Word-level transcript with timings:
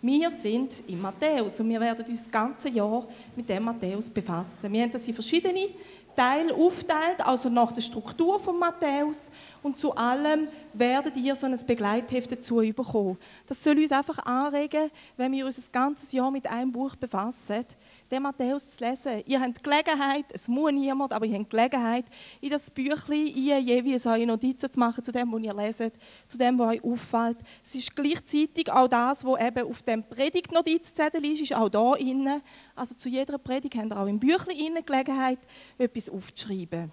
Wir 0.00 0.30
sind 0.30 0.72
in 0.86 1.02
Matthäus 1.02 1.58
und 1.58 1.68
wir 1.68 1.80
werden 1.80 2.04
uns 2.06 2.22
das 2.22 2.30
ganze 2.30 2.68
Jahr 2.68 3.04
mit 3.34 3.48
dem 3.48 3.64
Matthäus 3.64 4.08
befassen. 4.08 4.72
Wir 4.72 4.82
haben 4.82 4.92
das 4.92 5.08
in 5.08 5.14
verschiedene 5.14 5.70
Teile 6.14 6.54
aufteilt, 6.54 7.20
also 7.24 7.48
nach 7.48 7.72
der 7.72 7.80
Struktur 7.80 8.38
von 8.38 8.60
Matthäus 8.60 9.22
und 9.62 9.76
zu 9.76 9.94
allem 9.96 10.46
werdet 10.78 11.16
ihr 11.16 11.34
so 11.34 11.46
ein 11.46 11.58
Begleitheft 11.66 12.32
dazu 12.32 12.56
bekommen. 12.56 13.18
Das 13.46 13.62
soll 13.62 13.78
uns 13.78 13.92
einfach 13.92 14.18
anregen, 14.24 14.90
wenn 15.16 15.32
wir 15.32 15.46
uns 15.46 15.56
das 15.56 15.70
ganze 15.70 16.16
Jahr 16.16 16.30
mit 16.30 16.46
einem 16.46 16.72
Buch 16.72 16.94
befassen, 16.96 17.64
den 18.10 18.22
Matthäus 18.22 18.68
zu 18.68 18.84
lesen. 18.84 19.22
Ihr 19.26 19.40
habt 19.40 19.62
Gelegenheit, 19.62 20.26
es 20.32 20.48
muss 20.48 20.72
niemand, 20.72 21.12
aber 21.12 21.26
ihr 21.26 21.38
habt 21.38 21.50
Gelegenheit, 21.50 22.04
in 22.40 22.50
das 22.50 22.70
Büchlein 22.70 23.26
jeweils 23.26 24.06
eure 24.06 24.26
Notizen 24.26 24.72
zu 24.72 24.78
machen 24.78 25.04
zu 25.04 25.12
dem, 25.12 25.32
was 25.32 25.42
ihr 25.42 25.54
leset, 25.54 25.94
zu 26.26 26.38
dem, 26.38 26.58
was 26.58 26.70
euch 26.70 26.84
auffällt. 26.84 27.38
Es 27.64 27.74
ist 27.74 27.94
gleichzeitig 27.94 28.70
auch 28.72 28.88
das, 28.88 29.24
was 29.24 29.40
eben 29.40 29.68
auf 29.68 29.82
dem 29.82 30.02
Predigtnotizzettel 30.02 31.24
ist, 31.24 31.42
ist 31.42 31.54
auch 31.54 31.68
da 31.68 31.94
innen. 31.94 32.42
Also 32.74 32.94
zu 32.94 33.08
jeder 33.08 33.38
Predigt 33.38 33.76
habt 33.76 33.92
ihr 33.92 33.98
auch 33.98 34.06
im 34.06 34.18
Büchlein 34.18 34.84
Gelegenheit, 34.84 35.38
etwas 35.76 36.08
aufzuschreiben. 36.08 36.92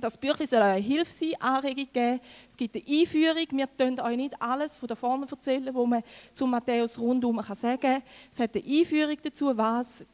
Das 0.00 0.16
Büchlein 0.18 0.48
soll 0.48 0.60
euch 0.60 0.84
Hilfe 0.84 1.12
sein, 1.12 1.32
Anregung 1.40 1.88
geben. 1.92 2.20
Es 2.48 2.56
gibt 2.56 2.74
eine 2.74 2.84
Einführung. 2.86 3.46
Wir 3.50 3.66
können 3.66 4.00
euch 4.00 4.16
nicht 4.16 4.42
alles 4.42 4.76
von 4.76 4.88
da 4.88 4.94
vorne 4.94 5.26
erzählen, 5.30 5.74
was 5.74 5.86
man 5.86 6.02
zu 6.32 6.46
Matthäus 6.46 6.98
rundum 6.98 7.40
sagen 7.42 7.80
kann. 7.80 8.02
Es 8.32 8.38
hat 8.38 8.54
eine 8.54 8.64
Einführung 8.64 9.16
dazu, 9.22 9.56
was 9.56 10.04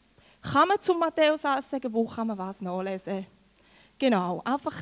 kann 0.42 0.68
man 0.68 0.80
zum 0.80 0.98
Matthäus 0.98 1.42
sagen, 1.42 1.92
wo 1.92 2.04
kann 2.04 2.26
man 2.26 2.38
was 2.38 2.60
nachlesen? 2.60 3.26
Genau, 4.00 4.40
einfach, 4.46 4.74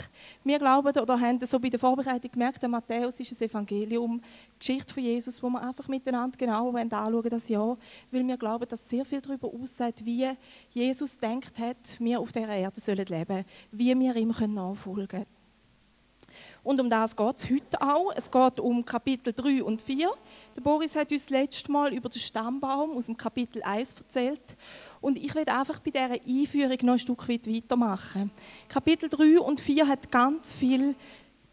wir 0.45 0.61
glauben 0.61 0.97
oder 0.97 1.21
haben 1.21 1.45
so 1.45 1.59
bei 1.59 1.69
der 1.69 1.81
Vorbereitung 1.81 2.31
gemerkt, 2.31 2.63
der 2.63 2.69
Matthäus 2.69 3.19
ist 3.19 3.33
ein 3.33 3.49
Evangelium, 3.49 4.23
die 4.55 4.59
Geschichte 4.61 4.95
von 4.95 5.03
Jesus, 5.03 5.43
wo 5.43 5.49
wir 5.49 5.61
einfach 5.61 5.89
miteinander 5.89 6.39
genau 6.39 6.71
anschauen 6.71 7.29
das 7.29 7.49
Jahr, 7.49 7.77
weil 8.13 8.25
wir 8.25 8.37
glauben, 8.37 8.69
dass 8.69 8.89
sehr 8.89 9.05
viel 9.05 9.21
darüber 9.21 9.49
aussagt, 9.53 10.05
wie 10.05 10.31
Jesus 10.71 11.19
denkt 11.19 11.59
hat, 11.59 11.99
wir 11.99 12.21
auf 12.21 12.31
dieser 12.31 12.47
Erde 12.47 12.81
sollen 12.81 13.07
leben, 13.07 13.45
wie 13.73 13.99
wir 13.99 14.15
ihm 14.15 14.33
nachfolgen 14.55 15.09
können. 15.09 15.27
Und 16.63 16.81
um 16.81 16.91
das 16.91 17.17
geht 17.17 17.37
es 17.39 17.51
heute 17.51 17.81
auch. 17.81 18.13
Es 18.15 18.31
geht 18.31 18.61
um 18.61 18.85
Kapitel 18.85 19.33
3 19.33 19.65
und 19.65 19.83
4. 19.83 20.11
Der 20.57 20.61
Boris 20.61 20.95
hat 20.95 21.11
uns 21.11 21.31
letztes 21.31 21.69
Mal 21.69 21.93
über 21.95 22.09
den 22.09 22.21
Stammbaum 22.21 22.97
aus 22.97 23.07
dem 23.07 23.17
Kapitel 23.17 23.63
1 23.63 23.95
erzählt. 23.95 24.57
Und 25.01 25.19
ich 25.19 25.35
werde 25.35 25.53
einfach 25.53 25.81
bei 25.81 25.91
dieser 25.91 26.13
Einführung 26.13 26.79
noch 26.83 26.93
ein 26.95 26.99
Stück 26.99 27.29
weit 27.29 27.47
weitermachen. 27.47 28.31
Kapitel 28.69 29.09
3 29.09 29.41
und 29.41 29.61
4 29.61 29.87
hat 29.87 30.11
ganz 30.11 30.55
viele 30.55 30.95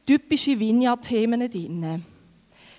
typische 0.06 0.60
Vineyard-Themen 0.60 1.50
drin. 1.50 2.04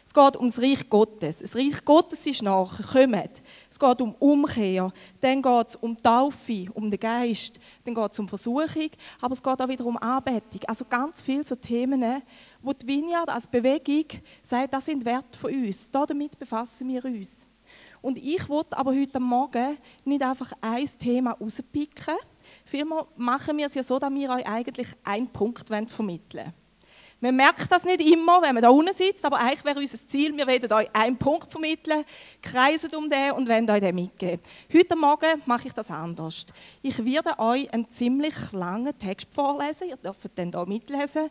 Es 0.06 0.14
geht 0.14 0.36
um 0.36 0.46
das 0.46 0.62
Reich 0.62 0.88
Gottes. 0.88 1.40
Das 1.40 1.56
Reich 1.56 1.84
Gottes 1.84 2.24
ist 2.26 2.40
nachgekommen. 2.40 3.28
Es 3.68 3.76
geht 3.76 4.00
um 4.00 4.14
Umkehr. 4.20 4.92
Dann 5.20 5.42
geht 5.42 5.68
es 5.68 5.74
um 5.74 5.96
Taufe, 6.00 6.68
um 6.74 6.88
den 6.88 7.00
Geist. 7.00 7.58
Dann 7.84 7.92
geht 7.92 8.12
es 8.12 8.18
um 8.20 8.28
Versuchung. 8.28 8.90
Aber 9.20 9.34
es 9.34 9.42
geht 9.42 9.60
auch 9.60 9.68
wieder 9.68 9.84
um 9.84 9.96
Anbetung. 9.96 10.60
Also 10.68 10.84
ganz 10.84 11.22
viele 11.22 11.42
so 11.42 11.56
Themen, 11.56 12.22
wo 12.62 12.72
die 12.72 12.86
Vineyard 12.86 13.28
als 13.28 13.48
Bewegung 13.48 14.06
sagt, 14.44 14.74
das 14.74 14.84
sind 14.84 15.04
Werte 15.04 15.36
von 15.36 15.52
uns. 15.52 15.90
Damit 15.90 16.38
befassen 16.38 16.86
wir 16.86 17.04
uns. 17.04 17.48
Und 18.06 18.18
ich 18.18 18.48
wollte 18.48 18.78
aber 18.78 18.92
heute 18.94 19.18
Morgen 19.18 19.78
nicht 20.04 20.22
einfach 20.22 20.52
ein 20.60 20.88
Thema 20.96 21.32
rauspicken. 21.32 22.14
Vielmehr 22.64 23.04
machen 23.16 23.58
wir 23.58 23.66
es 23.66 23.74
ja 23.74 23.82
so, 23.82 23.98
dass 23.98 24.14
wir 24.14 24.30
euch 24.30 24.46
eigentlich 24.46 24.86
einen 25.02 25.26
Punkt 25.26 25.68
vermitteln 25.90 26.44
wollen. 26.44 26.54
Man 27.18 27.34
merkt 27.34 27.72
das 27.72 27.82
nicht 27.82 28.00
immer, 28.00 28.40
wenn 28.42 28.54
man 28.54 28.62
da 28.62 28.68
unten 28.68 28.94
sitzt, 28.94 29.24
aber 29.24 29.40
eigentlich 29.40 29.64
wäre 29.64 29.80
unser 29.80 30.06
Ziel, 30.06 30.36
wir 30.36 30.46
werden 30.46 30.72
euch 30.72 30.88
einen 30.94 31.16
Punkt 31.16 31.50
vermitteln, 31.50 32.04
kreisen 32.40 32.94
um 32.94 33.10
den 33.10 33.32
und 33.32 33.48
wollen 33.48 33.68
euch 33.68 33.80
den 33.80 33.94
mitgeben. 33.96 34.40
Heute 34.72 34.94
Morgen 34.94 35.42
mache 35.44 35.66
ich 35.66 35.74
das 35.74 35.90
anders. 35.90 36.46
Ich 36.82 37.04
werde 37.04 37.36
euch 37.40 37.68
einen 37.74 37.88
ziemlich 37.88 38.52
langen 38.52 38.96
Text 38.96 39.34
vorlesen, 39.34 39.88
ihr 39.88 39.96
dürft 39.96 40.38
den 40.38 40.52
hier 40.52 40.66
mitlesen. 40.66 41.28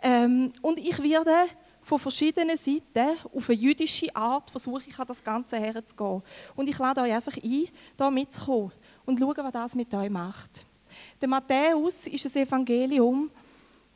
Ähm, 0.00 0.54
und 0.62 0.78
ich 0.78 1.02
werde 1.02 1.48
von 1.82 1.98
verschiedenen 1.98 2.56
Seiten 2.56 3.16
auf 3.34 3.48
eine 3.48 3.58
jüdische 3.58 4.14
Art 4.14 4.50
versuche 4.50 4.84
ich 4.86 4.98
an 4.98 5.06
das 5.06 5.22
Ganze 5.22 5.56
herzugehen. 5.58 6.22
Und 6.54 6.68
ich 6.68 6.78
lade 6.78 7.00
euch 7.00 7.12
einfach 7.12 7.36
ein, 7.36 7.68
da 7.96 8.10
mitzukommen 8.10 8.72
und 9.04 9.18
schauen, 9.18 9.36
was 9.38 9.52
das 9.52 9.74
mit 9.74 9.92
euch 9.92 10.10
macht. 10.10 10.66
Der 11.20 11.28
Matthäus 11.28 12.06
ist 12.06 12.36
ein 12.36 12.42
Evangelium, 12.42 13.30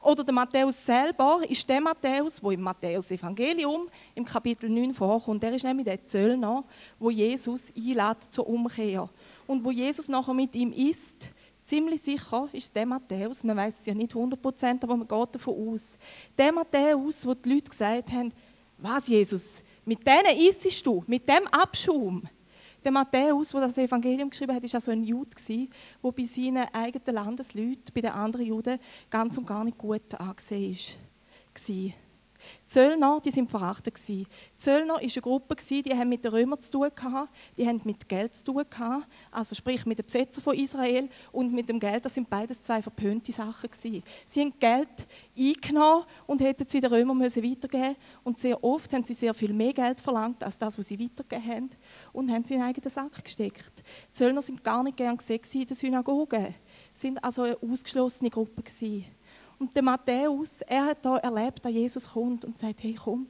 oder 0.07 0.23
der 0.23 0.35
Matthäus 0.35 0.87
selber 0.87 1.41
ist 1.49 1.69
der 1.69 1.81
Matthäus, 1.81 2.41
wo 2.41 2.53
im 2.53 2.61
Matthäus-Evangelium 2.61 3.89
im 4.15 4.25
Kapitel 4.25 4.71
9 4.71 4.93
vorkommt. 4.93 5.43
Der 5.43 5.53
ist 5.53 5.65
nämlich 5.65 5.85
der 5.85 6.07
Zöllner, 6.07 6.63
wo 7.01 7.11
Jesus 7.11 7.73
einlädt 7.77 8.23
zur 8.31 8.47
Umkehr. 8.47 9.09
Und 9.49 9.65
wo 9.65 9.73
Jesus 9.73 10.07
nachher 10.07 10.33
mit 10.33 10.55
ihm 10.55 10.73
ist, 10.73 11.31
ziemlich 11.67 12.01
sicher 12.01 12.49
ist 12.53 12.75
der 12.75 12.87
Matthäus, 12.87 13.45
man 13.45 13.57
weiß 13.57 13.81
es 13.81 13.87
ja 13.87 13.95
nicht 13.95 14.13
100%, 14.13 14.83
aber 14.83 14.97
man 14.97 15.09
geht 15.09 15.35
davon 15.35 15.75
aus. 15.75 15.99
Der 16.39 16.53
Matthäus, 16.53 17.27
wo 17.27 17.35
die 17.35 17.49
Leute 17.55 17.71
gesagt 17.71 18.13
haben, 18.13 18.33
was 18.79 19.09
Jesus, 19.09 19.63
mit 19.85 20.07
denen 20.07 20.39
isst 20.39 20.87
du, 20.87 21.03
mit 21.07 21.29
dem 21.29 21.47
Abschaum. 21.49 22.29
Der 22.85 22.93
Matthäus, 22.93 23.49
der 23.49 23.63
das 23.63 23.79
Evangelium 23.79 24.31
geschrieben 24.31 24.55
hat, 24.55 24.63
war 24.63 24.75
also 24.75 24.91
ein 24.93 25.03
Jude, 25.03 25.31
der 25.49 26.13
bei 26.13 26.25
seinen 26.25 26.69
eigenen 26.73 27.15
Landesleuten, 27.15 27.93
bei 27.93 28.01
den 28.01 28.13
anderen 28.13 28.47
Juden, 28.47 28.79
ganz 29.11 29.37
und 29.37 29.47
gar 29.47 29.65
nicht 29.65 29.77
gut 29.77 30.15
angesehen 30.15 30.77
war. 31.55 32.06
Zöllner, 32.67 33.21
die 33.25 33.31
sind 33.31 33.51
verachtet 33.51 33.95
gewesen. 33.95 34.27
Zöllner 34.57 34.95
war 34.95 35.01
eine 35.01 35.23
Gruppe 35.23 35.57
die 35.57 35.95
haben 35.95 36.09
mit 36.09 36.25
den 36.25 36.33
Römern 36.33 36.61
zu 36.61 36.73
tun 36.73 36.91
gehabt, 36.95 37.29
die 37.57 37.67
haben 37.67 37.81
mit 37.85 38.09
Geld 38.09 38.35
zu 38.35 38.45
tun 38.45 38.65
gehabt, 38.69 39.07
also 39.31 39.55
sprich 39.55 39.87
mit 39.87 39.99
den 39.99 40.07
Besetzern 40.07 40.43
von 40.43 40.55
Israel 40.57 41.09
und 41.33 41.53
mit 41.53 41.69
dem 41.69 41.81
Geld. 41.81 42.05
Das 42.05 42.15
sind 42.15 42.29
beides 42.29 42.63
zwei 42.63 42.83
verpönte 42.83 43.33
Sachen 43.33 43.71
gewesen. 43.71 44.03
Sie 44.27 44.41
haben 44.41 44.53
Geld 44.59 45.07
eingenommen 45.37 46.05
und 46.27 46.41
hätten 46.41 46.67
sie 46.67 46.81
den 46.81 46.93
Römern 46.93 47.19
müssen 47.19 47.43
weitergeben 47.43 47.97
und 48.25 48.39
sehr 48.39 48.63
oft 48.63 48.93
haben 48.93 49.05
sie 49.05 49.15
sehr 49.15 49.35
viel 49.35 49.53
mehr 49.53 49.73
Geld 49.73 50.01
verlangt 50.01 50.43
als 50.43 50.59
das, 50.59 50.79
was 50.79 50.89
sie 50.89 50.99
weitergegeben 50.99 51.51
haben 51.51 51.71
und 52.13 52.31
haben 52.31 52.45
sie 52.45 52.55
in 52.55 52.61
einen 52.61 52.71
eigenen 52.71 52.91
Sack 52.91 53.25
gesteckt. 53.25 53.83
Zöllner 54.13 54.43
sind 54.43 54.63
gar 54.63 54.83
nicht 54.83 54.97
gern 54.97 55.17
gesehen 55.17 55.41
in 55.53 55.67
den 55.67 55.77
Synagogen, 55.77 56.55
sind 56.95 57.23
also 57.23 57.43
eine 57.43 57.59
ausgeschlossene 57.63 58.31
Gruppe 58.31 58.63
gewesen. 58.63 59.05
Und 59.59 59.75
der 59.75 59.83
Matthäus, 59.83 60.61
er 60.63 60.87
hat 60.87 61.05
da 61.05 61.17
erlebt, 61.17 61.65
dass 61.65 61.73
Jesus 61.73 62.09
kommt 62.09 62.45
und 62.45 62.59
sagt, 62.59 62.83
hey 62.83 62.95
komm, 62.95 63.27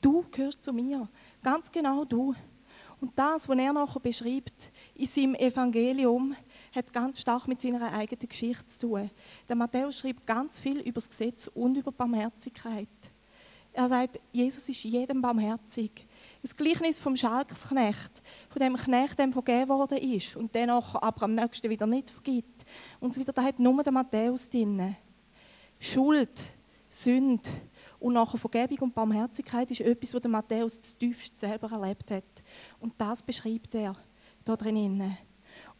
du 0.00 0.24
gehörst 0.30 0.62
zu 0.62 0.72
mir, 0.72 1.08
ganz 1.42 1.70
genau 1.70 2.04
du. 2.04 2.34
Und 3.00 3.18
das, 3.18 3.48
was 3.48 3.58
er 3.58 3.72
nachher 3.72 4.00
beschreibt 4.00 4.72
in 4.94 5.06
seinem 5.06 5.34
Evangelium, 5.34 6.34
hat 6.74 6.92
ganz 6.92 7.20
stark 7.20 7.46
mit 7.46 7.60
seiner 7.60 7.92
eigenen 7.92 8.28
Geschichte 8.28 8.66
zu 8.66 8.88
tun. 8.88 9.10
Der 9.48 9.56
Matthäus 9.56 9.98
schreibt 9.98 10.26
ganz 10.26 10.60
viel 10.60 10.80
über 10.80 11.00
das 11.00 11.10
Gesetz 11.10 11.48
und 11.48 11.76
über 11.76 11.92
Barmherzigkeit. 11.92 12.88
Er 13.72 13.88
sagt, 13.90 14.18
Jesus 14.32 14.66
ist 14.70 14.84
jedem 14.84 15.20
barmherzig. 15.20 16.06
Das 16.40 16.56
Gleichnis 16.56 16.98
vom 16.98 17.14
Schalksknecht, 17.14 18.22
von 18.48 18.60
dem 18.60 18.74
Knecht, 18.74 19.18
dem 19.18 19.34
vergeben 19.34 19.68
worden 19.68 19.98
ist 19.98 20.34
und 20.34 20.54
den 20.54 20.70
aber 20.70 21.22
am 21.22 21.34
nächsten 21.34 21.68
wieder 21.68 21.86
nicht 21.86 22.08
vergibt. 22.08 22.64
Und 23.00 23.12
so 23.12 23.20
weiter, 23.20 23.34
da 23.34 23.42
hat 23.42 23.58
nur 23.58 23.82
der 23.82 23.92
Matthäus 23.92 24.48
drin. 24.48 24.96
Schuld, 25.78 26.46
Sünde 26.88 27.48
und 27.98 28.14
nachher 28.14 28.38
Vergebung 28.38 28.78
und 28.78 28.94
Barmherzigkeit 28.94 29.70
ist 29.70 29.80
etwas, 29.80 30.14
was 30.14 30.24
Matthäus 30.24 30.80
das 30.80 30.96
tiefst 30.96 31.38
selber 31.38 31.70
erlebt 31.70 32.10
hat. 32.10 32.24
Und 32.80 32.94
das 32.96 33.22
beschreibt 33.22 33.74
er 33.74 33.96
da 34.44 34.56
drinnen. 34.56 35.16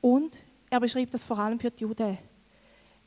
Und 0.01 0.37
er 0.69 0.81
beschreibt 0.81 1.15
das 1.15 1.25
vor 1.25 1.39
allem 1.39 1.59
für 1.59 1.71
die 1.71 1.83
Juden. 1.83 2.19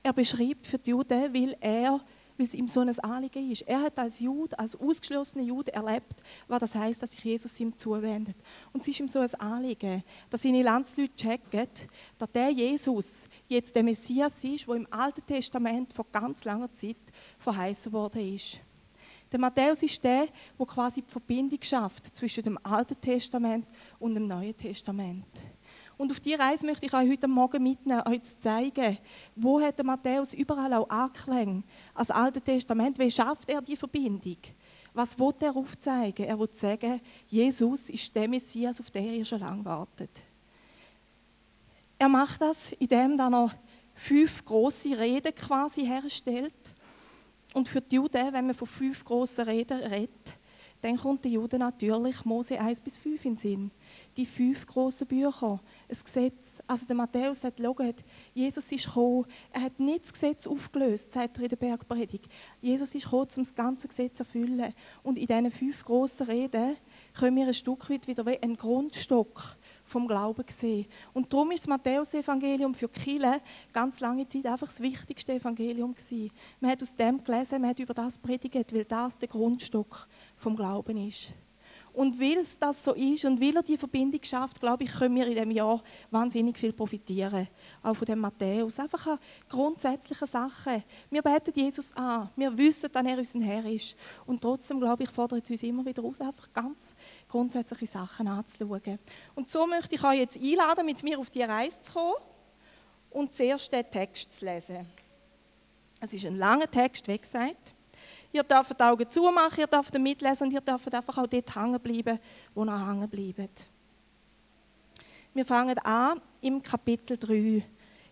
Er 0.02 0.14
beschreibt 0.14 0.68
für 0.68 0.78
die 0.78 0.92
Juden, 0.92 1.34
weil 1.34 1.58
er 1.60 2.00
weil 2.40 2.48
es 2.48 2.54
ihm 2.54 2.70
so 2.70 2.80
ein 2.80 3.00
Anliegen 3.00 3.52
ist. 3.52 3.64
Er 3.64 3.82
hat 3.82 4.00
als 4.00 4.22
Jude, 4.22 4.58
als 4.58 4.74
ausgeschlossener 4.76 5.44
Jude 5.44 5.74
erlebt, 5.74 6.24
was 6.48 6.60
das 6.62 6.74
heißt, 6.76 7.04
dass 7.04 7.12
sich 7.12 7.22
Jesus 7.22 7.60
ihm 7.60 7.78
zuwendet. 7.78 8.38
Und 8.72 8.80
es 8.82 8.88
ist 8.88 9.00
ihm 9.02 9.10
so 9.10 9.20
ein 9.20 9.34
Anliegen, 9.36 10.04
dass 10.30 10.44
seine 10.44 10.64
Landsleute 10.64 11.14
checken, 11.18 11.68
dass 12.18 12.32
der 12.32 12.50
Jesus 12.50 13.26
jetzt 13.50 13.76
der 13.76 13.84
Messias 13.84 14.42
ist, 14.42 14.66
der 14.68 14.76
im 14.76 14.88
Alten 14.90 15.26
Testament 15.26 15.94
vor 15.94 16.06
ganz 16.14 16.46
langer 16.46 16.72
Zeit 16.72 16.96
verheißen 17.40 17.92
worden 17.92 18.36
ist. 18.36 18.62
Der 19.30 19.40
Matthäus 19.40 19.84
ist 19.84 20.02
der, 20.02 20.28
der 20.58 20.66
quasi 20.66 21.02
die 21.02 21.12
Verbindung 21.12 21.60
schafft 21.62 22.16
zwischen 22.16 22.44
dem 22.44 22.58
Alten 22.64 23.00
Testament 23.00 23.68
und 24.00 24.14
dem 24.14 24.28
Neuen 24.28 24.56
Testament. 24.56 25.28
Und 26.00 26.12
auf 26.12 26.22
diese 26.22 26.40
Reise 26.40 26.66
möchte 26.66 26.86
ich 26.86 26.94
euch 26.94 27.10
heute 27.10 27.28
Morgen 27.28 27.62
mitnehmen, 27.62 28.02
euch 28.08 28.24
zu 28.24 28.40
zeigen, 28.40 28.98
wo 29.36 29.60
hat 29.60 29.78
der 29.78 29.84
Matthäus 29.84 30.34
überall 30.34 30.74
auch 30.76 30.90
Anklänge 30.90 31.62
als 31.94 32.10
Alte 32.10 32.40
Testament, 32.40 32.98
wie 32.98 33.12
schafft 33.12 33.50
er 33.50 33.62
die 33.62 33.76
Verbindung? 33.76 34.38
Was 34.94 35.20
will 35.20 35.34
er 35.42 35.54
aufzeigen? 35.54 36.26
Er 36.26 36.40
will 36.40 36.48
sagen, 36.54 37.02
Jesus 37.28 37.90
ist 37.90 38.16
der 38.16 38.30
Messias, 38.30 38.80
auf 38.80 38.90
den 38.90 39.14
ihr 39.14 39.26
schon 39.26 39.42
lange 39.42 39.66
wartet. 39.66 40.22
Er 41.98 42.08
macht 42.08 42.42
das, 42.42 42.72
indem 42.80 43.20
er 43.20 43.52
fünf 43.94 44.46
große 44.46 44.98
Reden 44.98 45.36
quasi 45.36 45.86
herstellt. 45.86 46.74
Und 47.54 47.68
für 47.68 47.82
die 47.82 47.96
Juden, 47.96 48.32
wenn 48.32 48.46
man 48.46 48.56
von 48.56 48.68
fünf 48.68 49.04
großen 49.04 49.44
Reden 49.44 49.82
redet, 49.82 50.39
dann 50.82 50.98
kommt 50.98 51.26
den 51.26 51.34
Juden 51.34 51.60
natürlich 51.60 52.24
Mose 52.24 52.60
1 52.60 52.80
bis 52.80 52.98
5 52.98 53.26
in 53.26 53.32
den 53.32 53.38
Sinn. 53.38 53.72
Die 54.16 54.26
fünf 54.26 54.66
grossen 54.66 55.08
Bücher, 55.08 55.60
ein 55.90 55.98
Gesetz. 56.04 56.62
Also 56.68 56.86
der 56.86 56.96
Matthäus 56.96 57.44
hat 57.44 57.58
geschaut, 57.58 58.04
Jesus 58.34 58.72
ist 58.72 58.86
gekommen, 58.86 59.26
er 59.52 59.62
hat 59.64 59.80
nicht 59.80 60.04
das 60.04 60.14
Gesetz 60.14 60.48
aufgelöst, 60.48 61.12
sagt 61.12 61.38
er 61.38 61.44
in 61.44 61.50
der 61.50 61.56
Bergpredigt. 61.58 62.30
Jesus 62.62 62.96
ist 62.96 63.04
gekommen, 63.04 63.28
um 63.36 63.44
das 63.44 63.56
ganze 63.56 63.88
Gesetz 63.88 64.18
zu 64.18 64.24
erfüllen. 64.24 64.74
Und 65.04 65.18
in 65.18 65.28
diesen 65.28 65.52
fünf 65.52 65.84
grossen 65.84 66.28
Reden 66.28 66.78
können 67.14 67.36
wir 67.36 67.48
ein 67.48 67.54
Stück 67.54 67.90
weit 67.90 68.08
wieder 68.08 68.26
einen 68.26 68.56
Grundstock 68.56 69.58
vom 69.84 70.08
Glauben 70.08 70.46
sehen. 70.50 70.86
Und 71.14 71.34
darum 71.34 71.52
ist 71.52 71.62
das 71.62 71.68
Matthäus-Evangelium 71.68 72.74
für 72.74 72.88
Kille 72.88 73.42
ganz 73.74 74.00
lange 74.00 74.28
Zeit 74.28 74.46
einfach 74.46 74.68
das 74.68 74.80
wichtigste 74.80 75.34
Evangelium 75.34 75.94
gewesen. 75.94 76.32
Man 76.60 76.72
hat 76.72 76.82
aus 76.82 76.96
dem 76.96 77.24
gelesen, 77.24 77.62
man 77.62 77.72
hat 77.72 77.80
über 77.80 77.94
das 77.94 78.18
predigt, 78.18 78.74
weil 78.74 78.86
das 78.86 79.18
der 79.20 79.28
Grundstock 79.28 80.08
vom 80.40 80.56
Glauben 80.56 80.98
ist. 81.08 81.34
Und 81.92 82.20
weil 82.20 82.38
es 82.38 82.58
das 82.58 82.84
so 82.84 82.94
ist 82.94 83.26
und 83.26 83.42
weil 83.42 83.56
er 83.56 83.64
die 83.64 83.78
Verbindung 83.78 84.22
schafft, 84.24 84.60
glaube 84.60 84.84
ich, 84.84 84.92
können 84.92 85.16
wir 85.16 85.28
in 85.28 85.34
diesem 85.34 85.52
Jahr 85.52 85.84
wahnsinnig 86.12 86.58
viel 86.58 86.72
profitieren. 86.72 87.48
Auch 87.82 87.96
von 87.96 88.06
dem 88.06 88.20
Matthäus. 88.20 88.80
Einfach 88.80 89.06
eine 89.08 89.20
grundsätzliche 89.50 90.28
Sachen. 90.28 90.84
Wir 91.10 91.22
beten 91.22 91.52
Jesus 91.54 91.92
an. 91.98 92.30
Wir 92.36 92.56
wissen, 92.58 92.90
dass 92.92 93.06
er 93.06 93.18
unser 93.18 93.42
Herr 93.42 93.66
ist. 93.66 93.96
Und 94.26 94.42
trotzdem, 94.42 94.80
glaube 94.80 95.04
ich, 95.04 95.10
fordert 95.10 95.44
es 95.44 95.50
uns 95.50 95.64
immer 95.64 95.86
wieder 95.86 96.04
aus, 96.04 96.22
einfach 96.22 96.54
ganz 96.54 96.94
grundsätzliche 97.28 97.88
Sachen 97.88 98.28
anzuschauen. 98.28 99.00
Und 99.36 99.50
so 99.50 99.66
möchte 99.66 99.96
ich 99.96 100.04
euch 100.04 100.20
jetzt 100.20 100.38
einladen, 100.38 100.86
mit 100.86 101.04
mir 101.04 101.20
auf 101.20 101.30
die 101.30 101.44
Reise 101.44 101.82
zu 101.82 101.92
kommen 101.92 102.16
und 103.10 103.34
zuerst 103.34 103.74
den 103.74 103.90
Text 103.90 104.32
zu 104.32 104.46
lesen. 104.46 104.86
Es 106.00 106.14
ist 106.14 106.26
ein 106.26 106.36
langer 106.36 106.70
Text, 106.70 107.08
wie 107.08 107.18
gesagt. 107.18 107.76
Ihr 108.32 108.44
dürft 108.44 108.80
die 108.80 108.84
Augen 108.84 109.10
zumachen, 109.10 109.60
ihr 109.60 109.68
dürft 109.68 109.98
mitlesen 109.98 110.48
und 110.48 110.54
ihr 110.54 110.62
dürft 110.62 110.94
einfach 110.94 111.18
auch 111.18 111.28
dort 111.28 111.56
hängen 111.56 111.80
bleiben, 111.80 112.20
wo 112.54 112.64
ihr 112.64 112.88
hängen 112.88 113.10
bleibt. 113.10 113.70
Wir 115.34 115.46
fangen 115.46 115.78
an 115.80 116.22
im 116.42 116.62
Kapitel 116.62 117.18
3. 117.18 117.64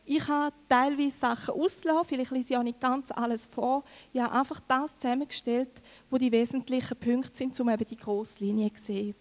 Ich 0.06 0.28
habe 0.28 0.56
teilweise 0.70 1.18
Sachen 1.18 1.54
ausgelassen, 1.54 2.06
vielleicht 2.08 2.32
lese 2.32 2.54
ich 2.54 2.58
auch 2.58 2.64
nicht 2.64 2.80
ganz 2.80 3.12
alles 3.12 3.46
vor. 3.46 3.84
Ich 4.14 4.22
habe 4.22 4.34
einfach 4.40 4.62
das 4.68 4.98
zusammengestellt, 4.98 5.82
wo 6.10 6.18
die 6.18 6.32
wesentlichen 6.32 6.98
Punkte 6.98 7.36
sind, 7.36 7.60
um 7.60 7.70
eben 7.70 7.86
die 7.86 7.98
grosse 7.98 8.40
Linie 8.40 8.74
zu 8.74 8.86
sehen. 8.86 9.16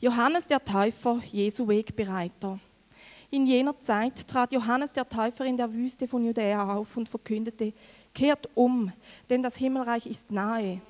Johannes 0.00 0.48
der 0.48 0.62
Täufer, 0.62 1.20
Jesu 1.30 1.66
Wegbereiter. 1.68 2.58
In 3.30 3.46
jener 3.46 3.78
Zeit 3.78 4.26
trat 4.26 4.52
Johannes 4.52 4.92
der 4.92 5.08
Täufer 5.08 5.44
in 5.44 5.56
der 5.56 5.72
Wüste 5.72 6.06
von 6.06 6.24
Judäa 6.24 6.74
auf 6.74 6.96
und 6.96 7.08
verkündete, 7.08 7.72
Kehrt 8.14 8.48
um, 8.54 8.92
denn 9.28 9.42
das 9.42 9.56
Himmelreich 9.56 10.06
ist 10.06 10.30
nahe. 10.30 10.80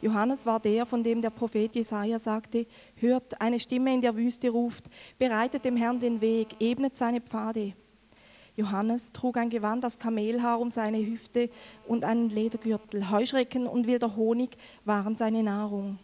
Johannes 0.00 0.46
war 0.46 0.60
der, 0.60 0.86
von 0.86 1.02
dem 1.02 1.20
der 1.20 1.30
Prophet 1.30 1.74
Jesaja 1.74 2.18
sagte: 2.18 2.66
Hört, 2.96 3.40
eine 3.40 3.58
Stimme 3.58 3.92
in 3.92 4.00
der 4.00 4.16
Wüste 4.16 4.48
ruft: 4.50 4.84
Bereitet 5.18 5.64
dem 5.64 5.76
Herrn 5.76 6.00
den 6.00 6.20
Weg, 6.20 6.48
ebnet 6.60 6.96
seine 6.96 7.20
Pfade. 7.20 7.74
Johannes 8.56 9.12
trug 9.12 9.36
ein 9.36 9.50
Gewand 9.50 9.84
aus 9.84 9.98
Kamelhaar 9.98 10.60
um 10.60 10.70
seine 10.70 11.04
Hüfte 11.04 11.50
und 11.86 12.04
einen 12.04 12.30
Ledergürtel. 12.30 13.10
Heuschrecken 13.10 13.66
und 13.66 13.86
wilder 13.86 14.16
Honig 14.16 14.56
waren 14.84 15.16
seine 15.16 15.42
Nahrung. 15.42 15.98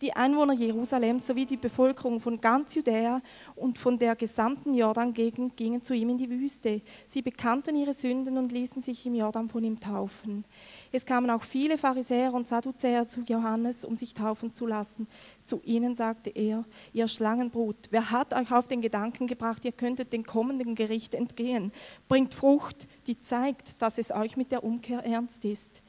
Die 0.00 0.12
Einwohner 0.12 0.52
Jerusalems 0.52 1.26
sowie 1.26 1.46
die 1.46 1.56
Bevölkerung 1.56 2.20
von 2.20 2.40
ganz 2.40 2.74
Judäa 2.74 3.22
und 3.54 3.78
von 3.78 3.98
der 3.98 4.14
gesamten 4.14 4.74
Jordan-Gegend 4.74 5.56
gingen 5.56 5.82
zu 5.82 5.94
ihm 5.94 6.10
in 6.10 6.18
die 6.18 6.28
Wüste. 6.28 6.82
Sie 7.06 7.22
bekannten 7.22 7.76
ihre 7.76 7.94
Sünden 7.94 8.36
und 8.36 8.52
ließen 8.52 8.82
sich 8.82 9.06
im 9.06 9.14
Jordan 9.14 9.48
von 9.48 9.64
ihm 9.64 9.80
taufen. 9.80 10.44
Es 10.92 11.06
kamen 11.06 11.30
auch 11.30 11.42
viele 11.42 11.78
Pharisäer 11.78 12.34
und 12.34 12.46
Sadduzäer 12.46 13.08
zu 13.08 13.22
Johannes, 13.22 13.84
um 13.84 13.96
sich 13.96 14.14
taufen 14.14 14.52
zu 14.52 14.66
lassen. 14.66 15.06
Zu 15.44 15.60
ihnen 15.64 15.94
sagte 15.94 16.30
er, 16.30 16.64
ihr 16.92 17.08
Schlangenbrut, 17.08 17.76
wer 17.90 18.10
hat 18.10 18.34
euch 18.34 18.52
auf 18.52 18.68
den 18.68 18.82
Gedanken 18.82 19.26
gebracht, 19.26 19.64
ihr 19.64 19.72
könntet 19.72 20.12
dem 20.12 20.24
kommenden 20.24 20.74
Gericht 20.74 21.14
entgehen? 21.14 21.72
Bringt 22.08 22.34
Frucht, 22.34 22.86
die 23.06 23.18
zeigt, 23.18 23.80
dass 23.80 23.98
es 23.98 24.10
euch 24.10 24.36
mit 24.36 24.52
der 24.52 24.64
Umkehr 24.64 25.04
ernst 25.04 25.44
ist. 25.44 25.82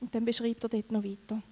Und 0.00 0.14
dann 0.14 0.24
beschrieb 0.24 0.62
er 0.62 0.68
dort 0.68 0.92
noch 0.92 1.04
weiter. 1.04 1.42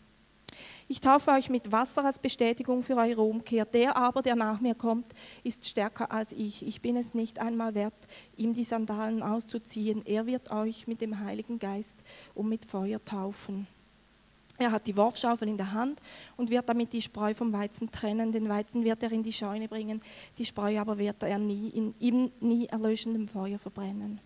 Ich 0.86 1.00
taufe 1.00 1.31
euch 1.31 1.48
mit 1.48 1.72
Wasser 1.72 2.04
als 2.04 2.19
Bestätigung 2.19 2.82
für 2.82 2.96
eure 2.96 3.22
Umkehr. 3.22 3.64
Der 3.64 3.96
aber, 3.96 4.20
der 4.20 4.36
nach 4.36 4.60
mir 4.60 4.75
kommt, 4.75 5.08
ist 5.42 5.66
stärker 5.66 6.12
als 6.12 6.32
ich. 6.32 6.66
Ich 6.66 6.82
bin 6.82 6.96
es 6.96 7.14
nicht 7.14 7.38
einmal 7.38 7.75
wert, 7.75 7.94
ihm 8.36 8.52
die 8.52 8.64
Sandalen 8.64 9.22
auszuziehen. 9.22 10.04
Er 10.04 10.26
wird 10.26 10.50
euch 10.50 10.86
mit 10.86 11.00
dem 11.00 11.20
Heiligen 11.20 11.58
Geist 11.58 11.96
und 12.34 12.50
mit 12.50 12.66
Feuer 12.66 13.02
taufen. 13.02 13.66
Er 14.56 14.70
hat 14.70 14.86
die 14.86 14.96
Worfschaufel 14.96 15.48
in 15.48 15.56
der 15.56 15.72
Hand 15.72 16.00
und 16.36 16.50
wird 16.50 16.69
damit 16.69 16.92
die 16.92 17.02
Spreu 17.02 17.34
vom 17.34 17.52
Weizen 17.52 17.90
trennen. 17.90 18.30
Den 18.30 18.48
Weizen 18.48 18.84
wird 18.84 19.02
er 19.02 19.10
in 19.10 19.22
die 19.22 19.32
Scheune 19.32 19.69
bringen, 19.69 20.00
die 20.38 20.46
Spreu 20.46 20.78
aber 20.78 20.98
wird 20.98 21.22
er 21.22 21.38
nie 21.38 21.70
in 21.70 21.94
ihm 21.98 22.30
nie 22.40 22.66
erlöschendem 22.66 23.26
Feuer 23.26 23.58
verbrennen. 23.58 24.20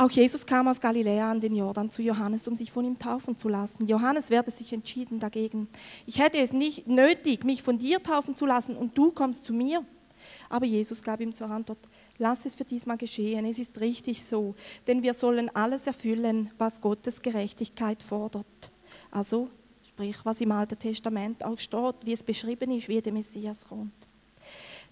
Auch 0.00 0.10
Jesus 0.10 0.46
kam 0.46 0.66
aus 0.66 0.80
Galiläa 0.80 1.30
an 1.30 1.42
den 1.42 1.54
Jordan 1.54 1.90
zu 1.90 2.00
Johannes, 2.00 2.48
um 2.48 2.56
sich 2.56 2.72
von 2.72 2.86
ihm 2.86 2.98
taufen 2.98 3.36
zu 3.36 3.50
lassen. 3.50 3.86
Johannes 3.86 4.30
wehrte 4.30 4.50
sich 4.50 4.72
entschieden 4.72 5.18
dagegen. 5.18 5.68
Ich 6.06 6.18
hätte 6.18 6.38
es 6.38 6.54
nicht 6.54 6.86
nötig, 6.86 7.44
mich 7.44 7.62
von 7.62 7.76
dir 7.76 8.02
taufen 8.02 8.34
zu 8.34 8.46
lassen 8.46 8.78
und 8.78 8.96
du 8.96 9.10
kommst 9.10 9.44
zu 9.44 9.52
mir. 9.52 9.84
Aber 10.48 10.64
Jesus 10.64 11.02
gab 11.02 11.20
ihm 11.20 11.34
zur 11.34 11.50
Antwort, 11.50 11.80
lass 12.16 12.46
es 12.46 12.54
für 12.54 12.64
diesmal 12.64 12.96
geschehen, 12.96 13.44
es 13.44 13.58
ist 13.58 13.78
richtig 13.78 14.24
so, 14.24 14.54
denn 14.86 15.02
wir 15.02 15.12
sollen 15.12 15.54
alles 15.54 15.86
erfüllen, 15.86 16.50
was 16.56 16.80
Gottes 16.80 17.20
Gerechtigkeit 17.20 18.02
fordert. 18.02 18.72
Also, 19.10 19.50
sprich, 19.86 20.16
was 20.24 20.40
im 20.40 20.52
Alten 20.52 20.78
Testament 20.78 21.44
auch 21.44 21.58
steht, 21.58 21.96
wie 22.04 22.14
es 22.14 22.22
beschrieben 22.22 22.70
ist, 22.70 22.88
wie 22.88 23.02
der 23.02 23.12
Messias 23.12 23.66
kommt. 23.68 24.09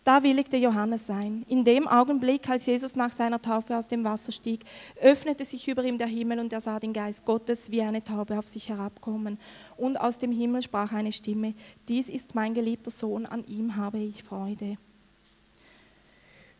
Da 0.08 0.22
willigte 0.22 0.56
Johannes 0.56 1.10
ein. 1.10 1.44
In 1.48 1.64
dem 1.64 1.86
Augenblick, 1.86 2.48
als 2.48 2.64
Jesus 2.64 2.96
nach 2.96 3.12
seiner 3.12 3.42
Taufe 3.42 3.76
aus 3.76 3.88
dem 3.88 4.04
Wasser 4.04 4.32
stieg, 4.32 4.64
öffnete 5.02 5.44
sich 5.44 5.68
über 5.68 5.84
ihm 5.84 5.98
der 5.98 6.06
Himmel 6.06 6.38
und 6.38 6.50
er 6.50 6.62
sah 6.62 6.80
den 6.80 6.94
Geist 6.94 7.26
Gottes 7.26 7.70
wie 7.70 7.82
eine 7.82 8.02
Taube 8.02 8.38
auf 8.38 8.46
sich 8.46 8.70
herabkommen. 8.70 9.38
Und 9.76 10.00
aus 10.00 10.18
dem 10.18 10.32
Himmel 10.32 10.62
sprach 10.62 10.92
eine 10.92 11.12
Stimme, 11.12 11.52
dies 11.88 12.08
ist 12.08 12.34
mein 12.34 12.54
geliebter 12.54 12.90
Sohn, 12.90 13.26
an 13.26 13.44
ihm 13.44 13.76
habe 13.76 13.98
ich 13.98 14.22
Freude. 14.22 14.78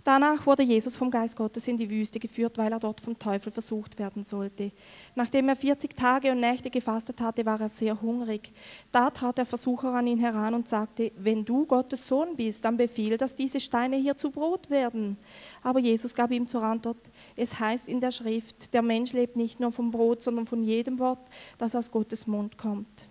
Danach 0.05 0.47
wurde 0.47 0.63
Jesus 0.63 0.97
vom 0.97 1.11
Geist 1.11 1.37
Gottes 1.37 1.67
in 1.69 1.77
die 1.77 1.91
Wüste 1.91 2.19
geführt, 2.19 2.57
weil 2.57 2.73
er 2.73 2.79
dort 2.79 3.01
vom 3.01 3.19
Teufel 3.19 3.53
versucht 3.53 3.99
werden 3.99 4.25
sollte. 4.25 4.71
Nachdem 5.15 5.49
er 5.49 5.57
40 5.57 5.95
Tage 5.95 6.31
und 6.31 6.41
Nächte 6.41 6.71
gefastet 6.71 7.21
hatte, 7.21 7.45
war 7.45 7.61
er 7.61 7.69
sehr 7.69 8.01
hungrig. 8.01 8.53
Da 8.93 9.11
trat 9.11 9.39
der 9.39 9.45
Versucher 9.45 9.93
an 9.93 10.07
ihn 10.07 10.21
heran 10.21 10.55
und 10.55 10.69
sagte, 10.69 11.13
wenn 11.19 11.45
du 11.45 11.67
Gottes 11.67 12.07
Sohn 12.07 12.37
bist, 12.37 12.65
dann 12.65 12.77
befiehl, 12.77 13.19
dass 13.19 13.37
diese 13.37 13.61
Steine 13.61 13.97
hier 13.97 14.17
zu 14.17 14.31
Brot 14.31 14.71
werden. 14.71 15.19
Aber 15.63 15.81
Jesus 15.81 16.15
gab 16.15 16.31
ihm 16.31 16.47
zur 16.47 16.63
Antwort, 16.63 16.99
es 17.37 17.59
heißt 17.59 17.89
in 17.89 18.01
der 18.01 18.13
Schrift, 18.13 18.73
der 18.73 18.83
Mensch 18.83 19.13
lebt 19.13 19.37
nicht 19.37 19.59
nur 19.61 19.73
vom 19.73 19.91
Brot, 19.91 20.23
sondern 20.23 20.47
von 20.47 20.63
jedem 20.63 20.99
Wort, 21.01 21.21
das 21.59 21.75
aus 21.75 21.91
Gottes 21.91 22.27
Mund 22.27 22.57
kommt. 22.57 23.08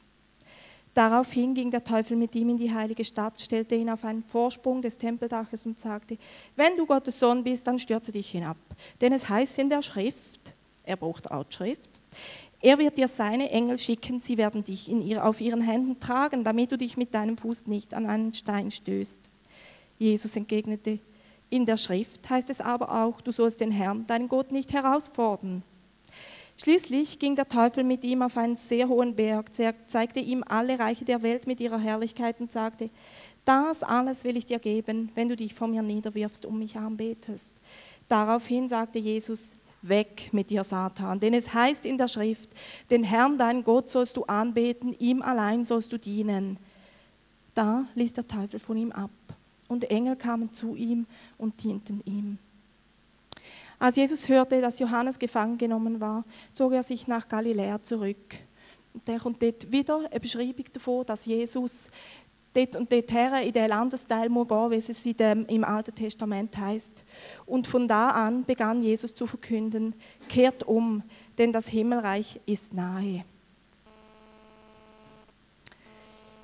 Daraufhin 0.98 1.54
ging 1.54 1.70
der 1.70 1.84
Teufel 1.84 2.18
mit 2.18 2.34
ihm 2.34 2.50
in 2.50 2.58
die 2.58 2.74
heilige 2.74 3.06
Stadt, 3.06 3.39
stellte 3.39 3.75
ihn 3.75 3.88
auf 3.88 4.04
einen 4.04 4.24
Vorsprung 4.24 4.82
des 4.82 4.98
Tempeldaches 4.98 5.68
und 5.68 5.80
sagte, 5.80 6.18
wenn 6.56 6.75
du 6.75 6.88
Gottes 6.88 7.20
Sohn 7.20 7.44
bist, 7.44 7.68
dann 7.68 7.77
stürze 7.77 8.12
dich 8.12 8.32
hinab. 8.32 8.58
Denn 9.00 9.13
es 9.13 9.30
heißt 9.30 9.60
in 9.60 9.70
der 9.70 9.84
Schrift, 9.84 10.56
er 10.82 10.98
braucht 10.98 11.30
auch 11.30 11.46
Schrift, 11.51 12.01
er 12.60 12.80
wird 12.80 12.98
dir 12.98 13.08
seine 13.08 13.51
Engel 13.51 13.77
schicken, 13.77 14.20
sie 14.20 14.39
werden 14.39 14.63
dich 14.63 14.89
ihr, 14.89 15.24
auf 15.24 15.39
ihren 15.39 15.62
Händen 15.62 16.00
tragen, 16.00 16.44
damit 16.44 16.72
du 16.72 16.80
dich 16.80 16.98
mit 16.98 17.13
deinem 17.13 17.38
Fuß 17.38 17.68
nicht 17.68 17.94
an 17.94 18.08
einen 18.08 18.34
Stein 18.34 18.72
stößt. 18.72 19.30
Jesus 20.00 20.36
entgegnete, 20.36 20.98
in 21.51 21.68
der 21.68 21.77
Schrift 21.77 22.27
heißt 22.27 22.50
es 22.50 22.60
aber 22.60 23.04
auch, 23.06 23.22
du 23.22 23.32
sollst 23.32 23.62
den 23.62 23.70
Herrn, 23.70 24.08
deinen 24.08 24.27
Gott, 24.27 24.51
nicht 24.51 24.74
herausfordern. 24.74 25.62
Schließlich 26.60 27.20
ging 27.20 27.36
der 27.36 27.48
Teufel 27.48 27.84
mit 27.84 28.04
ihm 28.04 28.24
auf 28.24 28.36
einen 28.36 28.58
sehr 28.58 28.90
hohen 28.90 29.16
Berg, 29.16 29.52
zeigte 29.88 30.20
ihm 30.20 30.44
alle 30.48 30.80
Reiche 30.80 31.06
der 31.06 31.22
Welt 31.22 31.46
mit 31.46 31.60
ihrer 31.60 31.78
Herrlichkeit 31.78 32.40
und 32.40 32.52
sagte, 32.52 32.90
das 33.46 33.84
alles 33.84 34.24
will 34.24 34.36
ich 34.36 34.46
dir 34.46 34.60
geben, 34.60 35.10
wenn 35.16 35.30
du 35.30 35.36
dich 35.36 35.54
vor 35.54 35.68
mir 35.68 35.82
niederwirfst 35.82 36.46
und 36.46 36.60
mich 36.60 36.76
anbetest. 36.76 37.54
Daraufhin 38.10 38.68
sagte 38.68 39.00
Jesus, 39.00 39.52
weg 39.82 40.30
mit 40.32 40.50
dir, 40.50 40.64
Satan, 40.64 41.20
denn 41.20 41.34
es 41.34 41.54
heißt 41.54 41.86
in 41.86 41.98
der 41.98 42.08
Schrift, 42.08 42.50
den 42.90 43.04
Herrn, 43.04 43.38
deinen 43.38 43.64
Gott, 43.64 43.90
sollst 43.90 44.18
du 44.18 44.24
anbeten, 44.24 44.96
ihm 45.00 45.22
allein 45.22 45.64
sollst 45.64 45.94
du 45.94 45.98
dienen. 45.98 46.58
Da 47.54 47.86
ließ 47.96 48.14
der 48.14 48.28
Teufel 48.28 48.60
von 48.60 48.78
ihm 48.78 48.92
ab 48.92 49.12
und 49.68 49.90
Engel 49.90 50.16
kamen 50.16 50.52
zu 50.52 50.76
ihm 50.76 51.06
und 51.38 51.64
dienten 51.64 52.02
ihm. 52.06 52.40
Als 53.79 53.96
Jesus 53.96 54.27
hörte, 54.27 54.60
dass 54.60 54.79
Johannes 54.79 55.19
gefangen 55.19 55.57
genommen 55.57 56.00
war, 56.00 56.25
zog 56.53 56.74
er 56.74 56.84
sich 56.84 57.07
nach 57.07 57.27
Galiläa 57.27 57.81
zurück. 57.81 58.36
Und 58.93 59.07
dann 59.07 59.19
kommt 59.19 59.41
dort 59.43 59.72
wieder 59.72 60.10
eine 60.10 60.19
Beschreibung 60.19 60.65
davon, 60.74 61.05
dass 61.05 61.25
Jesus 61.25 61.88
dort 62.53 62.75
und 62.75 62.91
dort 62.91 63.12
her 63.12 63.41
in 63.41 63.53
den 63.53 63.69
Landesteil 63.69 64.29
muss 64.29 64.48
gehen, 64.48 64.72
wie 64.72 64.75
es 64.75 65.03
dem, 65.17 65.46
im 65.46 65.63
Alten 65.63 65.93
Testament 65.93 66.57
heißt. 66.57 67.05
Und 67.46 67.67
von 67.67 67.88
da 67.88 68.10
an 68.10 68.43
begann 68.46 68.81
Jesus 68.81 69.13
zu 69.13 69.27
verkünden: 69.27 69.93
Kehrt 70.27 70.63
um, 70.63 71.03
denn 71.38 71.53
das 71.53 71.67
Himmelreich 71.67 72.39
ist 72.48 72.74
nahe. 72.74 73.24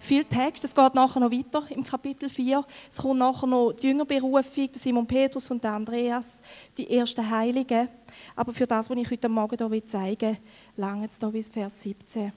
Viel 0.04 0.26
Text. 0.26 0.64
Es 0.66 0.76
geht 0.76 0.94
nachher 0.94 1.20
noch 1.20 1.32
weiter 1.32 1.64
im 1.70 1.84
Kapitel 1.84 2.30
4. 2.30 2.66
Es 2.92 2.98
kommt 2.98 3.20
nachher 3.20 3.48
noch 3.48 3.72
die 3.72 3.88
Jüngerberufung, 3.88 4.70
Simon 4.74 5.08
Petrus 5.08 5.50
und 5.50 5.66
Andreas, 5.66 6.42
die 6.78 6.90
ersten 6.90 7.28
Heiligen. 7.28 7.88
Aber 8.36 8.54
für 8.54 8.68
das, 8.68 8.90
was 8.90 8.98
ich 8.98 9.10
heute 9.10 9.30
Morgen 9.30 9.72
hier 9.72 9.86
zeigen 9.86 10.32
will, 10.32 10.38
lange 10.76 11.08
es 11.08 11.18
hier 11.18 11.30
bis 11.30 11.50
Vers 11.50 11.82
17. 11.82 12.34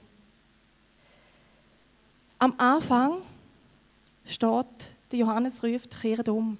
Am 2.39 2.53
Anfang 2.57 3.17
steht, 4.25 4.95
der 5.11 5.19
Johannes 5.19 5.61
ruft, 5.61 5.99
kehrt 5.99 6.29
um. 6.29 6.57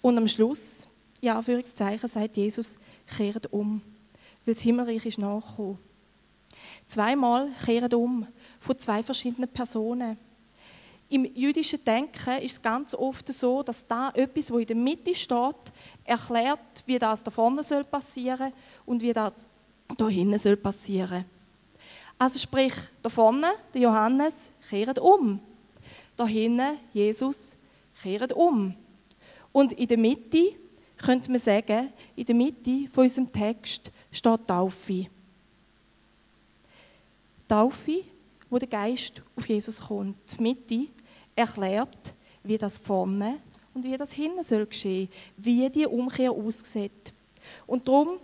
Und 0.00 0.16
am 0.16 0.28
Schluss, 0.28 0.86
in 1.20 1.30
Anführungszeichen, 1.30 2.08
sagt 2.08 2.36
Jesus, 2.36 2.76
kehrt 3.16 3.52
um, 3.52 3.82
weil 4.44 4.54
das 4.54 4.62
Himmelreich 4.62 5.06
ist 5.06 5.18
nachgekommen. 5.18 5.78
Zweimal 6.86 7.48
kehren 7.64 7.94
um 7.94 8.26
von 8.62 8.78
zwei 8.78 9.02
verschiedenen 9.02 9.48
Personen. 9.48 10.16
Im 11.08 11.24
jüdischen 11.34 11.84
Denken 11.84 12.38
ist 12.38 12.52
es 12.52 12.62
ganz 12.62 12.94
oft 12.94 13.28
so, 13.28 13.62
dass 13.62 13.86
da 13.86 14.10
etwas, 14.14 14.50
wo 14.50 14.58
in 14.58 14.66
der 14.66 14.76
Mitte 14.76 15.14
steht, 15.14 15.72
erklärt, 16.04 16.82
wie 16.86 16.98
das 16.98 17.22
da 17.22 17.30
vorne 17.30 17.62
soll 17.62 17.84
passieren 17.84 18.52
und 18.86 19.02
wie 19.02 19.12
das 19.12 19.50
da 19.98 20.08
hinten 20.08 20.38
soll 20.38 20.56
passieren. 20.56 21.26
Also 22.18 22.38
sprich, 22.38 22.72
da 23.02 23.10
vorne, 23.10 23.52
der 23.74 23.82
Johannes, 23.82 24.52
kehrt 24.70 24.98
um. 24.98 25.40
Da 26.16 26.26
hinten, 26.26 26.78
Jesus, 26.94 27.52
kehrt 28.02 28.32
um. 28.32 28.74
Und 29.52 29.72
in 29.74 29.88
der 29.88 29.98
Mitte, 29.98 30.54
könnte 30.96 31.30
man 31.30 31.40
sagen, 31.40 31.92
in 32.16 32.24
der 32.24 32.34
Mitte 32.34 32.88
von 32.90 33.04
unserem 33.04 33.30
Text 33.30 33.90
steht 34.10 34.46
Taufe. 34.46 35.06
Taufe, 37.48 38.04
wo 38.52 38.58
der 38.58 38.68
Geist 38.68 39.22
auf 39.34 39.48
Jesus 39.48 39.80
kommt. 39.80 40.18
Die 40.38 40.42
Mitte 40.42 40.88
erklärt, 41.34 42.14
wie 42.42 42.58
das 42.58 42.76
vorne 42.76 43.38
und 43.72 43.82
wie 43.82 43.96
das 43.96 44.12
hinten 44.12 44.44
soll 44.44 44.66
geschehen, 44.66 45.08
wie 45.38 45.70
die 45.70 45.86
Umkehr 45.86 46.30
aussieht. 46.30 47.14
Und 47.66 47.88
darum, 47.88 48.18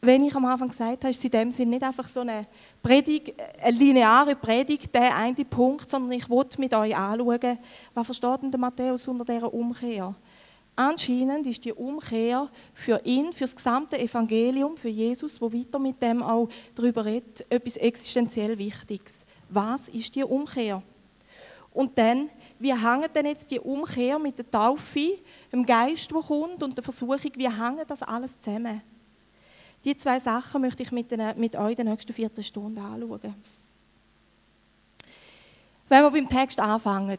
wenn 0.00 0.24
ich 0.24 0.34
am 0.34 0.46
Anfang 0.46 0.66
gesagt 0.66 1.04
habe, 1.04 1.10
ist 1.10 1.24
in 1.24 1.30
dem 1.30 1.50
Sinne 1.52 1.70
nicht 1.70 1.84
einfach 1.84 2.08
so 2.08 2.20
eine 2.20 2.44
Predigt, 2.82 3.34
eine 3.62 3.78
lineare 3.78 4.34
Predigt, 4.34 4.92
der 4.92 5.14
eine 5.14 5.44
Punkt, 5.44 5.88
sondern 5.88 6.10
ich 6.10 6.28
wollte 6.28 6.60
mit 6.60 6.74
euch 6.74 6.96
anschauen, 6.96 7.58
was 7.94 8.04
versteht 8.04 8.42
denn 8.42 8.50
der 8.50 8.58
Matthäus 8.58 9.06
unter 9.06 9.24
dieser 9.24 9.54
Umkehr? 9.54 10.12
Anscheinend 10.74 11.46
ist 11.46 11.64
die 11.64 11.72
Umkehr 11.72 12.50
für 12.74 13.00
ihn, 13.04 13.32
für 13.32 13.44
das 13.44 13.54
gesamte 13.54 13.96
Evangelium, 13.96 14.76
für 14.76 14.88
Jesus, 14.88 15.40
wo 15.40 15.52
weiter 15.52 15.78
mit 15.78 16.02
dem 16.02 16.20
auch 16.20 16.48
darüber 16.74 17.04
redet, 17.04 17.46
etwas 17.48 17.76
existenziell 17.76 18.58
Wichtiges. 18.58 19.25
Was 19.48 19.88
ist 19.88 20.14
die 20.14 20.24
Umkehr? 20.24 20.82
Und 21.72 21.96
dann, 21.98 22.30
wie 22.58 22.72
hängt 22.72 23.14
denn 23.14 23.26
jetzt 23.26 23.50
die 23.50 23.60
Umkehr 23.60 24.18
mit 24.18 24.38
der 24.38 24.50
Taufe, 24.50 25.18
dem 25.52 25.64
Geist, 25.64 26.10
der 26.10 26.20
kommt, 26.22 26.62
und 26.62 26.76
der 26.76 26.82
Versuchung, 26.82 27.32
wie 27.34 27.48
hängt 27.48 27.90
das 27.90 28.02
alles 28.02 28.40
zusammen? 28.40 28.80
Die 29.84 29.96
zwei 29.96 30.18
Sachen 30.18 30.62
möchte 30.62 30.82
ich 30.82 30.90
mit, 30.90 31.10
den, 31.10 31.38
mit 31.38 31.54
euch 31.54 31.70
in 31.70 31.76
der 31.76 31.84
nächsten 31.84 32.12
vierten 32.12 32.42
Stunde 32.42 32.80
anschauen. 32.80 33.34
Wenn 35.88 36.02
wir 36.02 36.10
beim 36.10 36.28
Text 36.28 36.58
anfangen. 36.58 37.18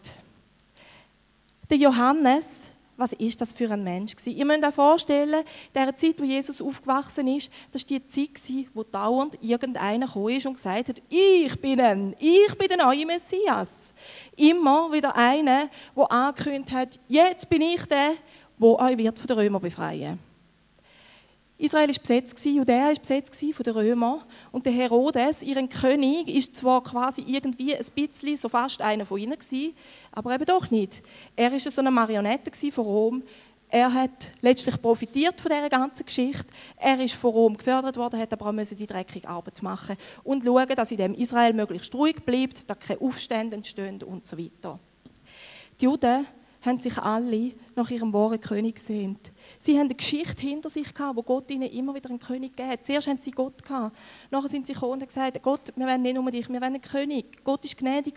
Der 1.69 1.77
Johannes 1.77 2.73
was 2.97 3.13
ist 3.13 3.39
das 3.39 3.53
für 3.53 3.69
ein 3.71 3.83
Mensch 3.83 4.15
gewesen? 4.15 4.37
Ihr 4.37 4.45
müsst 4.45 4.63
euch 4.65 4.73
vorstellen, 4.73 5.45
der 5.73 5.95
Zeit, 5.95 6.15
wo 6.19 6.23
Jesus 6.23 6.61
aufgewachsen 6.61 7.27
ist, 7.27 7.51
das 7.71 7.89
war 7.89 7.99
die 7.99 8.33
Zeit, 8.33 8.67
wo 8.73 8.83
dauernd 8.83 9.37
irgendeiner 9.41 10.07
gekommen 10.07 10.35
ist 10.35 10.45
und 10.45 10.55
gesagt 10.55 10.89
hat, 10.89 11.01
ich 11.09 11.61
bin 11.61 11.79
ein, 11.79 12.15
ich 12.19 12.57
bin 12.57 12.67
der 12.67 12.77
neue 12.77 13.05
Messias. 13.05 13.93
Immer 14.35 14.91
wieder 14.91 15.15
einer, 15.15 15.69
der 15.95 16.11
angekündigt 16.11 16.71
hat, 16.71 16.99
jetzt 17.07 17.47
bin 17.49 17.61
ich 17.61 17.85
der, 17.85 18.13
der 18.59 18.67
euch 18.67 18.97
wird 18.97 19.19
von 19.19 19.27
den 19.27 19.37
Römern 19.37 19.61
befreien 19.61 20.26
Israel 21.59 21.87
war 21.87 21.95
besetzt, 21.95 22.45
Judäa 22.45 22.87
war 22.87 22.93
besetzt 22.93 23.35
von 23.35 23.63
den 23.63 23.73
Römern. 23.73 24.21
Und 24.51 24.65
der 24.65 24.73
Herodes, 24.73 25.41
ihren 25.41 25.67
König, 25.67 26.27
ist 26.27 26.55
zwar 26.55 26.83
quasi 26.83 27.23
irgendwie 27.25 27.75
ein 27.75 27.85
bisschen, 27.95 28.37
so 28.37 28.47
fast 28.47 28.79
einer 28.81 29.05
von 29.05 29.19
ihnen 29.19 29.37
aber 30.11 30.35
eben 30.35 30.45
doch 30.45 30.69
nicht. 30.69 31.01
Er 31.35 31.51
war 31.51 31.59
so 31.59 31.81
eine 31.81 31.89
Marionette 31.89 32.51
von 32.71 32.85
Rom. 32.85 33.23
Er 33.69 33.93
hat 33.93 34.31
letztlich 34.41 34.81
profitiert 34.81 35.41
von 35.41 35.51
dieser 35.51 35.69
ganzen 35.69 36.05
Geschichte. 36.05 36.47
Er 36.77 37.03
ist 37.03 37.15
von 37.15 37.31
Rom 37.31 37.57
gefördert 37.57 37.97
worden, 37.97 38.19
hat 38.19 38.31
aber 38.31 38.47
auch 38.47 38.53
die 38.53 38.87
dreckige 38.87 39.27
Arbeit 39.27 39.61
machen 39.61 39.97
und 40.23 40.43
schauen, 40.43 40.67
dass 40.75 40.91
in 40.91 40.97
dem 40.97 41.13
Israel 41.15 41.53
möglichst 41.53 41.93
ruhig 41.93 42.23
bleibt, 42.23 42.69
dass 42.69 42.79
keine 42.79 43.01
Aufstände 43.01 43.55
entstehen 43.55 44.01
und 44.03 44.25
so 44.25 44.37
weiter. 44.37 44.79
Die 45.81 45.85
Juden 45.85 46.27
haben 46.61 46.79
sich 46.79 46.97
alle 46.97 47.51
nach 47.75 47.89
ihrem 47.89 48.13
wahren 48.13 48.39
König 48.39 48.75
gesehnt. 48.75 49.31
Sie 49.59 49.73
haben 49.73 49.87
eine 49.87 49.95
Geschichte 49.95 50.41
hinter 50.41 50.69
sich 50.69 50.93
gehabt, 50.93 51.17
wo 51.17 51.23
Gott 51.23 51.49
ihnen 51.51 51.69
immer 51.69 51.93
wieder 51.95 52.09
einen 52.09 52.19
König 52.19 52.55
gegeben 52.55 52.71
hat. 52.71 52.85
Zuerst 52.85 53.07
haben 53.07 53.19
sie 53.19 53.31
Gott 53.31 53.63
gehabt. 53.63 53.95
Nachher 54.29 54.47
sind 54.49 54.67
sie 54.67 54.73
gekommen 54.73 54.93
und 54.93 55.01
haben 55.01 55.07
gesagt, 55.07 55.41
Gott, 55.41 55.73
wir 55.75 55.85
wollen 55.85 56.01
nicht 56.01 56.15
nur 56.15 56.31
dich, 56.31 56.47
wir 56.49 56.61
wollen 56.61 56.63
einen 56.63 56.81
König. 56.81 57.43
Gott 57.43 57.65
ist 57.65 57.77
gnädig 57.77 58.15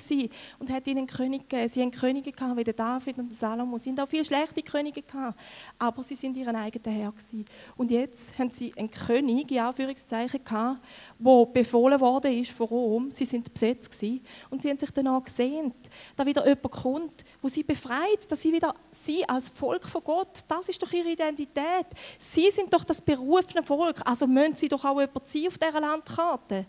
und 0.58 0.70
hat 0.70 0.86
ihnen 0.86 0.98
einen 0.98 1.06
König 1.06 1.48
gegeben. 1.48 1.68
Sie 1.68 1.82
haben 1.82 1.90
Könige 1.90 2.32
gehabt 2.32 2.56
wie 2.56 2.64
der 2.64 2.74
David 2.74 3.18
und 3.18 3.28
der 3.28 3.36
Salomo. 3.36 3.78
Sie 3.78 3.90
haben 3.90 3.98
auch 4.00 4.08
viele 4.08 4.24
schlechte 4.24 4.62
Könige 4.62 5.02
gehabt, 5.02 5.38
aber 5.78 6.02
sie 6.02 6.14
sind 6.14 6.36
ihren 6.36 6.56
eigenen 6.56 6.92
Herr 6.92 7.12
gewesen. 7.12 7.44
Und 7.76 7.90
jetzt 7.90 8.38
haben 8.38 8.50
sie 8.50 8.72
einen 8.76 8.90
König, 8.90 9.50
in 9.50 9.58
Anführungszeichen, 9.60 10.42
gehabt, 10.44 10.80
der 11.18 11.46
befohlen 11.46 12.00
worden 12.00 12.32
ist 12.32 12.52
von 12.52 12.66
Rom. 12.66 13.10
Sie 13.10 13.24
sind 13.24 13.52
besetzt 13.52 13.90
gewesen. 13.90 14.24
und 14.50 14.62
sie 14.62 14.70
haben 14.70 14.78
sich 14.78 14.90
danach 14.90 15.22
gesehnt, 15.22 15.74
dass 16.16 16.26
wieder 16.26 16.46
jemand 16.46 16.70
kommt, 16.70 17.24
wo 17.40 17.48
sie 17.48 17.62
befreit, 17.62 18.30
dass 18.30 18.42
sie 18.42 18.52
wieder 18.52 18.74
sie 18.92 19.28
als 19.28 19.48
Volk 19.48 19.88
von 19.88 20.02
Gott, 20.02 20.40
das 20.48 20.68
ist 20.68 20.82
doch 20.82 20.92
ihre 20.92 21.08
Identität. 21.30 21.86
Sie 22.18 22.50
sind 22.50 22.72
doch 22.72 22.84
das 22.84 23.00
berufene 23.00 23.62
Volk, 23.62 24.00
also 24.04 24.26
müssen 24.26 24.56
sie 24.56 24.68
doch 24.68 24.84
auch 24.84 25.00
jemand 25.00 25.26
sein 25.26 25.46
auf 25.48 25.58
dieser 25.58 25.80
Landkarte. 25.80 26.66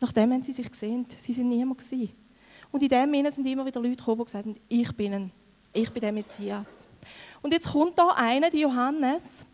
Nachdem 0.00 0.32
haben 0.32 0.42
sie 0.42 0.52
sich 0.52 0.70
gesehen, 0.70 1.06
sie 1.16 1.32
sind 1.32 1.48
niemand 1.48 1.78
gewesen. 1.78 2.10
Und 2.72 2.82
in 2.82 2.88
dem 2.88 3.12
Sinne 3.12 3.32
sind 3.32 3.46
immer 3.46 3.64
wieder 3.64 3.80
Leute 3.80 3.96
gekommen, 3.96 4.18
die 4.18 4.24
gesagt 4.24 4.46
haben, 4.46 4.56
ich 4.68 4.92
bin 4.96 5.14
ein, 5.14 5.32
ich 5.72 5.90
bin 5.90 6.00
der 6.00 6.12
Messias. 6.12 6.88
Und 7.40 7.52
jetzt 7.52 7.70
kommt 7.70 7.98
da 7.98 8.08
einer, 8.16 8.50
der 8.50 8.60
Johannes, 8.60 9.46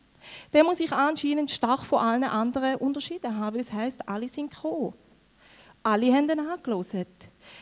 der 0.52 0.64
muss 0.64 0.78
sich 0.78 0.92
anscheinend 0.92 1.50
stark 1.50 1.84
von 1.84 1.98
allen 1.98 2.24
anderen 2.24 2.76
unterschieden 2.76 3.36
haben, 3.36 3.56
weil 3.56 3.62
es 3.62 3.72
heißt, 3.72 4.08
alle 4.08 4.28
sind 4.28 4.50
gekommen. 4.50 4.94
Alle 5.82 6.12
haben 6.12 6.28
ihn 6.28 6.40
angeschaut. 6.40 7.06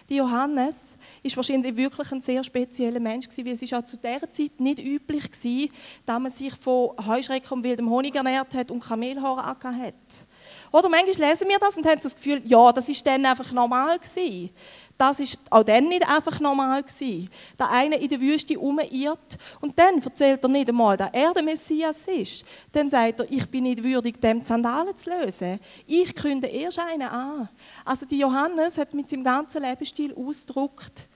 Die 0.09 0.17
Johannes 0.17 0.97
ist 1.23 1.37
wahrscheinlich 1.37 1.77
wirklich 1.77 2.11
ein 2.13 2.21
sehr 2.21 2.43
spezieller 2.45 3.01
Mensch 3.01 3.29
gewesen, 3.29 3.47
weil 3.47 3.53
es 3.55 3.63
ist 3.63 3.75
auch 3.75 3.85
zu 3.85 3.97
dieser 3.97 4.31
Zeit 4.31 4.59
nicht 4.59 4.79
üblich 4.79 5.25
war, 5.25 5.69
dass 6.07 6.19
man 6.21 6.33
sich 6.33 6.55
von 6.55 6.91
Heuschrecken 7.07 7.59
und 7.59 7.65
wildem 7.65 7.91
Honig 7.91 8.15
ernährt 8.15 8.55
hat 8.55 8.71
und 8.71 8.81
Kamelhaare 8.81 9.45
angehabt 9.45 9.79
hat. 9.79 10.27
Oder 10.73 10.89
manchmal 10.89 11.31
lesen 11.31 11.49
wir 11.49 11.59
das 11.59 11.77
und 11.77 11.87
haben 11.87 12.01
so 12.01 12.09
das 12.09 12.17
Gefühl, 12.17 12.43
ja, 12.45 12.73
das 12.73 12.89
ist 12.89 13.07
dann 13.07 13.25
einfach 13.25 13.53
normal 13.53 13.99
gewesen. 13.99 14.51
Das 14.99 15.21
ist 15.21 15.39
auch 15.49 15.63
dann 15.63 15.85
nicht 15.85 16.07
einfach 16.09 16.41
normal 16.41 16.83
gewesen. 16.83 17.31
Der 17.57 17.71
eine 17.71 17.97
in 17.97 18.09
der 18.09 18.21
Wüste 18.21 18.57
rumirrt 18.57 19.39
und 19.61 19.79
dann 19.79 20.03
erzählt 20.03 20.43
er 20.43 20.49
nicht 20.49 20.69
einmal, 20.69 20.97
dass 20.97 21.11
er 21.13 21.33
der 21.33 21.45
Messias 21.45 22.09
ist. 22.09 22.45
Dann 22.73 22.91
sagt 22.91 23.21
er, 23.21 23.31
ich 23.31 23.49
bin 23.49 23.63
nicht 23.63 23.85
würdig, 23.85 24.21
dem 24.21 24.43
Sandalen 24.43 24.97
zu 24.97 25.11
lösen. 25.11 25.61
Ich 25.87 26.13
künde 26.17 26.49
erst 26.49 26.81
einen 26.81 27.03
an. 27.03 27.49
Also 27.85 28.07
die 28.07 28.19
Johannes 28.19 28.77
hat 28.77 28.93
mit 28.93 29.09
seinem 29.09 29.23
ganzen 29.23 29.63
Lebensstil 29.63 30.13
ausgedrückt, 30.15 31.07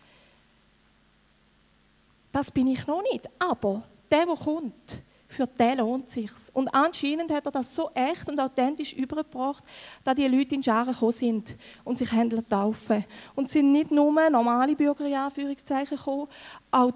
das 2.31 2.51
bin 2.51 2.69
ich 2.69 2.87
noch 2.87 3.03
nicht. 3.03 3.29
Aber 3.39 3.83
der, 4.11 4.27
der 4.27 4.37
kommt, 4.37 5.03
für 5.33 5.47
den 5.47 5.79
lohnt 5.79 6.09
es 6.09 6.15
sich. 6.15 6.31
Und 6.53 6.69
anscheinend 6.75 7.33
hat 7.33 7.47
er 7.47 7.53
das 7.53 7.75
so 7.75 7.91
echt 7.95 8.29
und 8.29 8.39
authentisch 8.39 8.93
übergebracht, 8.93 9.65
dass 10.05 10.15
die 10.15 10.29
Leute 10.29 10.55
in 10.55 10.63
Scharen 10.63 10.93
gekommen 10.93 11.13
sind 11.13 11.57
und 11.85 11.99
sich 11.99 12.13
handeln 12.13 12.47
taufen. 12.49 13.05
Und 13.35 13.49
sind 13.49 13.73
nicht 13.73 13.91
nur 13.91 14.13
normale 14.31 14.77
Bürger 14.77 15.07
in 15.07 15.15
Anführungszeichen 15.15 15.97
gekommen, 15.97 16.29
auch 16.71 16.93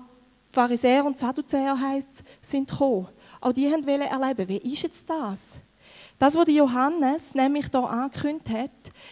Pharisäer 0.51 1.05
und 1.05 1.19
Sadduzäer 1.19 1.79
heisst, 1.79 2.23
sind 2.41 2.71
gekommen. 2.71 3.09
Auch 3.41 3.53
die 3.53 3.71
wollten 3.71 4.03
erleben, 4.03 4.49
wie 4.49 4.73
ist 4.73 4.83
jetzt 4.83 5.09
das? 5.09 5.55
Das, 6.19 6.35
was 6.35 6.49
Johannes 6.49 7.35
nämlich 7.35 7.67
hier 7.71 7.81
angekündigt 7.81 8.49
hat, 8.49 8.71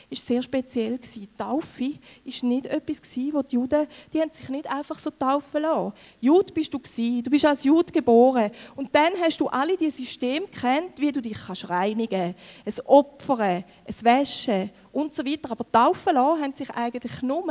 ist 0.08 0.26
sehr 0.26 0.42
speziell 0.42 0.99
Die 0.99 1.28
Taufe 1.37 1.92
ist 2.25 2.42
nicht 2.42 2.66
etwas 2.66 3.02
wo 3.32 3.42
die 3.42 3.56
Juden, 3.56 3.87
die 4.12 4.20
haben 4.20 4.32
sich 4.32 4.49
nicht 4.49 4.70
einfach 4.70 4.99
so 4.99 5.11
taufen 5.11 5.62
lassen. 5.62 5.92
Jude 6.20 6.52
bist 6.52 6.73
du 6.73 6.78
gewesen, 6.78 7.23
du 7.23 7.30
bist 7.30 7.44
als 7.44 7.64
Jude 7.64 7.92
geboren 7.92 8.50
und 8.75 8.94
dann 8.94 9.12
hast 9.20 9.38
du 9.38 9.49
alle 9.49 9.76
die 9.76 9.90
Systeme 9.90 10.46
kennt, 10.46 10.99
wie 10.99 11.12
du 11.12 11.20
dich 11.20 11.37
kannst 11.46 11.68
reinigen, 11.68 12.34
es 12.64 12.84
Opfern, 12.87 13.64
es 13.84 14.02
Wäschen 14.02 14.70
und 14.90 15.12
so 15.12 15.26
weiter. 15.26 15.50
Aber 15.50 15.70
taufen 15.70 16.14
lassen 16.14 16.42
haben 16.42 16.54
sich 16.54 16.70
eigentlich 16.70 17.20
nur 17.20 17.44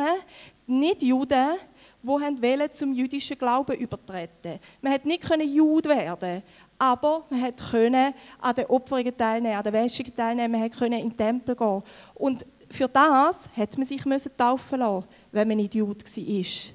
nicht 0.66 1.04
Juden 1.04 1.58
die 2.04 2.42
wollen 2.42 2.72
zum 2.72 2.94
jüdischen 2.94 3.38
Glauben 3.38 3.78
übertreten. 3.78 4.60
Man 4.82 4.92
hat 4.92 5.06
nicht 5.06 5.24
Jude 5.46 5.90
werden 5.90 6.44
aber 6.78 7.26
man 7.30 7.56
konnte 7.56 8.14
an 8.40 8.56
den 8.56 8.66
Opferungen 8.66 9.16
teilnehmen, 9.16 9.56
an 9.56 9.64
den 9.64 9.74
Wäschungen 9.74 10.16
teilnehmen, 10.16 10.60
man 10.60 10.72
konnte 10.72 10.98
in 10.98 11.10
den 11.10 11.18
Tempel 11.18 11.56
gehen. 11.56 11.84
Und 12.16 12.46
für 12.70 12.88
das 12.88 13.50
hat 13.56 13.78
man 13.78 13.88
sich 13.88 14.04
taufen 14.36 14.80
lassen. 14.80 15.06
wenn 15.32 15.48
man 15.48 15.60
Idiot 15.60 16.04
war. 16.04 16.74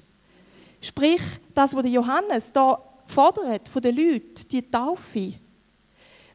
Sprich, 0.81 1.21
das, 1.53 1.75
was 1.75 1.87
Johannes 1.87 2.51
da 2.51 2.81
fordert 3.05 3.67
von 3.67 3.81
den 3.81 3.95
Leuten, 3.95 4.47
die 4.49 4.69
Taufe. 4.69 5.33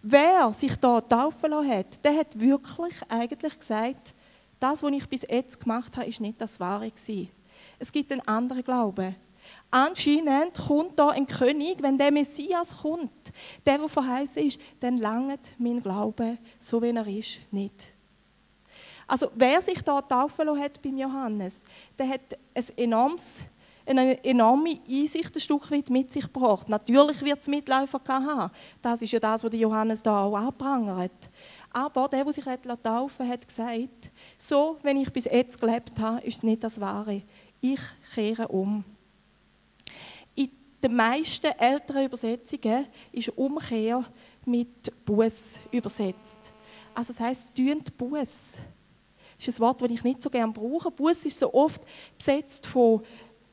Wer 0.03 0.53
sich 0.53 0.77
da 0.77 1.01
taufen 1.01 1.51
lassen 1.51 1.71
hat, 1.71 2.05
der 2.05 2.19
hat 2.19 2.39
wirklich 2.39 2.95
eigentlich 3.09 3.59
gesagt, 3.59 4.15
das, 4.61 4.83
was 4.83 4.93
ich 4.93 5.09
bis 5.09 5.23
jetzt 5.23 5.59
gemacht 5.61 5.97
habe, 5.97 6.07
ist 6.07 6.21
nicht 6.21 6.41
das 6.41 6.61
Wahre 6.61 6.91
gewesen. 6.91 7.31
Es 7.79 7.91
gibt 7.91 8.13
einen 8.13 8.21
anderen 8.27 8.63
Glauben. 8.63 9.17
Anscheinend 9.77 10.57
kommt 10.57 10.97
da 10.97 11.09
ein 11.09 11.27
König, 11.27 11.83
wenn 11.83 11.99
der 11.99 12.13
Messias 12.13 12.83
kommt, 12.83 13.33
der, 13.67 13.79
der 13.79 13.89
verheißen 13.89 14.47
ist, 14.47 14.61
dann 14.79 14.99
langt 14.99 15.57
mein 15.59 15.83
Glaube, 15.83 16.39
so 16.61 16.81
wie 16.81 16.91
er 16.91 17.05
ist, 17.09 17.41
nicht. 17.51 17.93
Also 19.05 19.33
wer 19.35 19.61
sich 19.61 19.83
da 19.83 20.01
taufen 20.01 20.47
lassen 20.47 20.61
hat 20.61 20.81
beim 20.81 20.97
Johannes, 20.97 21.65
der 21.99 22.09
hat 22.09 22.39
ein 22.55 22.65
enormes, 22.77 23.39
eine 23.85 24.23
enorme 24.25 24.79
Einsicht 24.89 25.35
ein 25.35 25.41
Stück 25.41 25.69
weit 25.73 25.91
mit 25.91 26.09
sich 26.13 26.23
gebracht. 26.23 26.69
Natürlich 26.69 27.21
wird 27.23 27.41
es 27.41 27.49
Mitläufer 27.49 28.01
haben. 28.07 28.53
Das 28.81 29.03
ist 29.03 29.11
ja 29.11 29.19
das, 29.19 29.43
was 29.43 29.53
Johannes 29.53 30.01
da 30.05 30.23
auch 30.23 30.37
anprangert. 30.37 31.31
Aber 31.73 32.07
der, 32.07 32.23
der 32.23 32.33
sich 32.33 32.45
taufen 32.81 33.29
hat 33.29 33.49
gesagt, 33.49 34.13
so, 34.39 34.79
wenn 34.83 34.99
ich 34.99 35.13
bis 35.13 35.25
jetzt 35.25 35.61
gelebt 35.61 35.99
habe, 35.99 36.21
ist 36.21 36.37
es 36.37 36.43
nicht 36.45 36.63
das 36.63 36.81
Wahre. 36.81 37.23
Ich 37.61 37.81
kehre 38.15 38.47
um. 38.47 38.85
Den 40.85 40.97
meisten 40.97 41.47
älteren 41.47 42.05
Übersetzungen 42.05 42.87
ist 43.11 43.31
Umkehr 43.39 44.05
mit 44.45 44.93
Buß 45.07 45.61
übersetzt. 45.71 46.53
Also 46.95 47.15
das 47.15 47.21
heißt, 47.21 47.55
tünt 47.55 47.97
Buß. 47.97 48.57
Das 49.39 49.49
ist 49.49 49.59
ein 49.59 49.61
Wort, 49.61 49.81
das 49.81 49.91
ich 49.91 50.05
nicht 50.05 50.23
so 50.23 50.29
gerne 50.29 50.53
brauche. 50.53 50.91
Buß 50.91 51.25
ist 51.25 51.39
so 51.39 51.55
oft 51.55 51.87
besetzt 52.19 52.67
von 52.67 53.01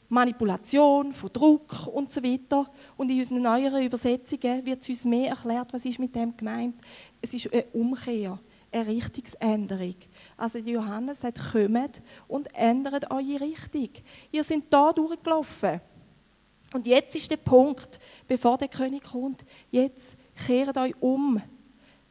Manipulation, 0.10 1.14
von 1.14 1.32
Druck 1.32 1.88
und 1.88 2.12
so 2.12 2.22
weiter. 2.22 2.70
Und 2.98 3.10
in 3.10 3.20
unseren 3.20 3.44
neueren 3.44 3.82
Übersetzungen 3.82 4.66
wird 4.66 4.82
es 4.82 4.90
uns 4.90 5.06
mehr 5.06 5.30
erklärt, 5.30 5.72
was 5.72 5.86
ist 5.86 6.00
mit 6.00 6.14
dem 6.14 6.36
gemeint. 6.36 6.76
Es 7.22 7.34
ist 7.34 7.50
eine 7.54 7.64
Umkehr, 7.72 8.40
eine 8.74 8.88
Richtungsänderung. 8.88 9.96
Also 10.36 10.58
Johannes 10.58 11.22
sagt, 11.22 11.40
kommt 11.54 12.02
und 12.28 12.54
ändert 12.54 13.10
eure 13.10 13.40
Richtung. 13.40 13.90
Ihr 14.34 14.44
seid 14.44 14.64
da 14.70 14.92
durchgelaufen. 14.92 15.80
Und 16.74 16.88
jetzt 16.88 17.16
ist 17.16 17.30
der 17.30 17.38
Punkt, 17.38 18.00
bevor 18.28 18.58
der 18.58 18.68
König 18.68 19.04
kommt, 19.04 19.44
jetzt 19.72 20.16
kehrt 20.46 20.78
euch 20.78 20.96
um. 21.02 21.42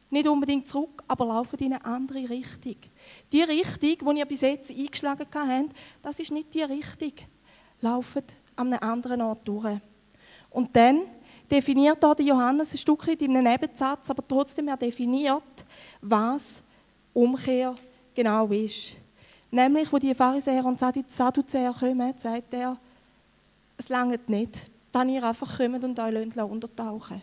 Nicht 0.09 0.27
unbedingt 0.27 0.67
zurück, 0.67 1.03
aber 1.07 1.25
lauft 1.25 1.61
in 1.61 1.73
eine 1.73 1.85
andere 1.85 2.29
Richtung. 2.29 2.75
Die 3.31 3.41
Richtung, 3.41 4.13
die 4.13 4.19
ihr 4.19 4.25
bis 4.25 4.41
jetzt 4.41 4.69
eingeschlagen 4.69 5.25
habt, 5.33 5.75
das 6.01 6.19
ist 6.19 6.31
nicht 6.31 6.53
die 6.53 6.63
Richtung 6.63 7.13
laufen 7.79 8.23
an 8.55 8.73
einem 8.73 8.83
anderen 8.83 9.21
Ort 9.21 9.47
durch. 9.47 9.79
Und 10.49 10.75
dann 10.75 11.03
definiert 11.49 12.03
da 12.03 12.13
Johannes 12.13 12.73
ein 12.73 12.77
Stück 12.77 13.07
weit 13.07 13.21
in 13.21 13.35
einem 13.35 13.51
Nebensatz, 13.51 14.09
aber 14.09 14.27
trotzdem 14.27 14.67
er 14.67 14.77
definiert, 14.77 15.65
was 16.01 16.61
Umkehr 17.13 17.75
genau 18.13 18.47
ist. 18.47 18.97
Nämlich, 19.49 19.91
wo 19.91 19.97
die 19.97 20.15
Pharisäer 20.15 20.63
und 20.65 20.79
Sadduzäer 20.79 21.73
kommen, 21.77 22.13
sagt 22.17 22.53
er, 22.53 22.77
es 23.81 23.89
langt 23.89 24.29
nicht, 24.29 24.71
dann 24.91 25.09
ihr 25.09 25.23
einfach 25.23 25.57
kommt 25.57 25.83
und 25.83 25.99
euch 25.99 26.37
untertauchen 26.37 27.21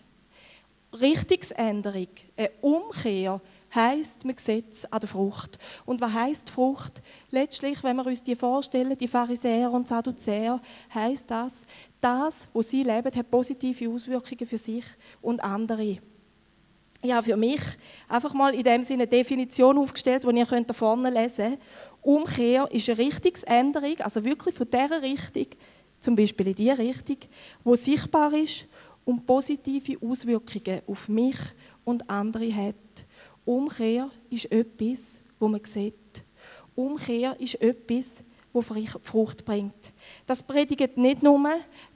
Richtungsänderung, 0.93 2.09
eine 2.37 2.51
Umkehr, 2.61 3.41
heißt, 3.75 4.25
man 4.25 4.37
sieht 4.39 4.73
es 4.73 4.91
an 4.91 5.01
der 5.01 5.09
Frucht. 5.09 5.59
Und 5.85 6.01
was 6.01 6.13
heißt 6.13 6.49
Frucht? 6.49 7.03
Letztlich, 7.31 7.83
wenn 7.85 7.97
wir 7.97 8.07
uns 8.07 8.25
die 8.25 8.35
vorstellen, 8.35 8.97
die 8.97 9.09
Pharisäer 9.09 9.71
und 9.71 9.87
Sadduzäer, 9.87 10.61
heißt 10.95 11.31
das, 11.31 11.53
das, 12.01 12.49
was 12.55 12.71
sie 12.71 12.83
leben, 12.83 13.15
hat 13.15 13.31
positive 13.31 13.91
Auswirkungen 13.91 14.47
für 14.47 14.57
sich 14.57 14.85
und 15.21 15.45
andere. 15.45 15.99
Habe 17.07 17.23
für 17.23 17.37
mich 17.37 17.61
einfach 18.09 18.33
mal 18.33 18.55
in 18.55 18.65
dem 18.65 18.83
Sinne 18.83 19.03
eine 19.03 19.11
Definition 19.11 19.79
aufgestellt, 19.79 20.25
die 20.25 20.37
ihr 20.37 20.47
könnt 20.47 20.71
da 20.71 20.75
vorne 20.75 21.11
lesen 21.11 21.51
könnt. 21.51 21.59
Umkehr 22.03 22.67
ist 22.73 22.89
eine 22.89 22.99
Richtungsänderung, 22.99 24.01
also 24.01 24.25
wirklich 24.25 24.55
von 24.55 24.69
dieser 24.71 25.03
Richtung, 25.03 25.47
zum 26.01 26.17
Beispiel 26.17 26.49
in 26.49 26.55
die 26.55 26.71
Richtung, 26.71 27.19
wo 27.65 27.75
sichtbar 27.75 28.33
ist 28.33 28.67
und 29.05 29.25
positive 29.25 29.97
Auswirkungen 30.07 30.83
auf 30.87 31.09
mich 31.09 31.39
und 31.85 32.09
andere 32.11 32.55
hat. 32.55 32.75
Umkehr 33.45 34.11
ist 34.29 34.51
etwas, 34.53 35.19
wo 35.39 35.49
man 35.49 35.65
sieht. 35.65 36.25
Umkehr 36.75 37.35
ist 37.41 37.61
etwas, 37.61 38.23
wo 38.53 38.63
Frucht 38.63 39.45
bringt. 39.45 39.93
Das 40.27 40.43
predigt 40.43 40.97
nicht 40.97 41.23
nur 41.23 41.41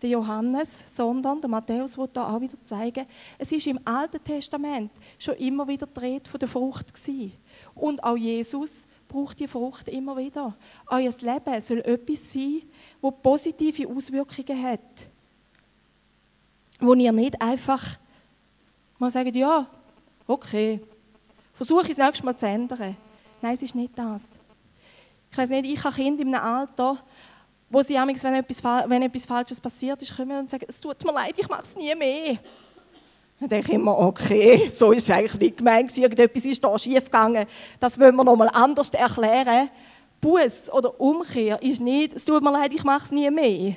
der 0.00 0.10
Johannes, 0.10 0.84
sondern 0.94 1.40
der 1.40 1.50
Matthäus 1.50 1.96
wird 1.96 2.16
da 2.16 2.34
auch 2.34 2.40
wieder 2.40 2.56
zeigen, 2.64 3.06
es 3.38 3.52
ist 3.52 3.66
im 3.66 3.80
Alten 3.84 4.22
Testament 4.22 4.92
schon 5.18 5.34
immer 5.36 5.66
wieder 5.66 5.86
die 5.86 6.00
Rede 6.00 6.28
von 6.28 6.38
der 6.38 6.48
Frucht 6.48 6.92
gewesen. 6.92 7.32
Und 7.74 8.02
auch 8.02 8.16
Jesus 8.16 8.86
braucht 9.12 9.38
die 9.40 9.48
Frucht 9.48 9.88
immer 9.88 10.16
wieder. 10.16 10.54
Euer 10.88 11.12
Leben 11.20 11.60
soll 11.60 11.78
etwas 11.80 12.32
sein, 12.32 12.62
wo 13.00 13.10
positive 13.10 13.88
Auswirkungen 13.88 14.62
hat. 14.62 14.80
Wo 16.80 16.94
ihr 16.94 17.12
nicht 17.12 17.40
einfach 17.40 17.98
mal 18.98 19.10
sagt, 19.10 19.36
ja, 19.36 19.68
okay, 20.26 20.80
Versuche 21.52 21.84
ich 21.84 21.90
es 21.90 21.98
nächstes 21.98 22.24
Mal 22.24 22.36
zu 22.36 22.46
ändern. 22.46 22.96
Nein, 23.40 23.54
es 23.54 23.62
ist 23.62 23.74
nicht 23.74 23.96
das. 23.96 24.22
Ich 25.30 25.38
weiß 25.38 25.50
nicht, 25.50 25.66
ich 25.66 25.84
habe 25.84 25.94
Kinder 25.94 26.22
in 26.22 26.34
einem 26.34 26.44
Alter, 26.44 26.98
wo 27.70 27.82
sie 27.82 27.94
wenn 27.94 28.34
etwas, 28.34 28.64
wenn 28.64 29.02
etwas 29.02 29.26
Falsches 29.26 29.60
passiert 29.60 30.00
ist, 30.02 30.16
kommen 30.16 30.38
und 30.38 30.50
sagen, 30.50 30.66
es 30.68 30.80
tut 30.80 31.04
mir 31.04 31.12
leid, 31.12 31.38
ich 31.38 31.48
mache 31.48 31.62
es 31.62 31.76
nie 31.76 31.94
mehr. 31.94 32.38
Dann 33.42 33.48
denke 33.48 33.72
ich 33.72 33.74
immer, 33.74 33.98
okay, 33.98 34.68
so 34.68 34.92
ist 34.92 35.02
es 35.02 35.10
eigentlich 35.10 35.40
nicht 35.40 35.56
gemeint, 35.56 35.96
irgendetwas 35.98 36.44
ist 36.44 36.62
da 36.62 36.78
schief 36.78 37.06
gegangen. 37.06 37.44
Das 37.80 37.98
wollen 37.98 38.14
wir 38.14 38.22
nochmal 38.22 38.48
anders 38.52 38.90
erklären. 38.90 39.68
Buß 40.20 40.70
oder 40.72 41.00
Umkehr 41.00 41.60
ist 41.60 41.80
nicht, 41.80 42.14
es 42.14 42.24
tut 42.24 42.40
mir 42.40 42.52
leid, 42.52 42.72
ich 42.72 42.84
mache 42.84 43.04
es 43.04 43.10
nie 43.10 43.28
mehr 43.30 43.76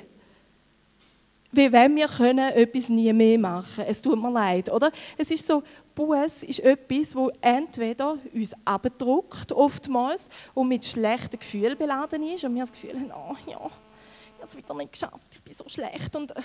wie 1.52 1.72
wenn 1.72 1.96
wir 1.96 2.06
können 2.06 2.52
etwas 2.52 2.90
nie 2.90 3.10
mehr 3.14 3.38
machen. 3.38 3.84
Es 3.86 4.02
tut 4.02 4.20
mir 4.20 4.30
leid, 4.30 4.70
oder? 4.70 4.90
Es 5.16 5.30
ist 5.30 5.46
so, 5.46 5.62
Buß 5.94 6.42
ist 6.42 6.60
etwas, 6.60 7.16
wo 7.16 7.30
entweder 7.40 8.18
uns 8.34 8.52
abdruckt 8.64 9.52
oftmals 9.52 10.28
und 10.52 10.68
mit 10.68 10.84
schlechten 10.84 11.38
Gefühlen 11.38 11.78
beladen 11.78 12.22
ist 12.24 12.44
und 12.44 12.54
wir 12.54 12.62
das 12.62 12.72
Gefühl 12.72 12.94
haben, 12.94 13.10
oh 13.10 13.36
ja, 13.50 13.56
ich 13.56 14.34
habe 14.34 14.42
es 14.42 14.56
wieder 14.56 14.74
nicht 14.74 14.92
geschafft, 14.92 15.26
ich 15.30 15.42
bin 15.42 15.54
so 15.54 15.64
schlecht 15.66 16.14
und 16.14 16.36
äh. 16.36 16.42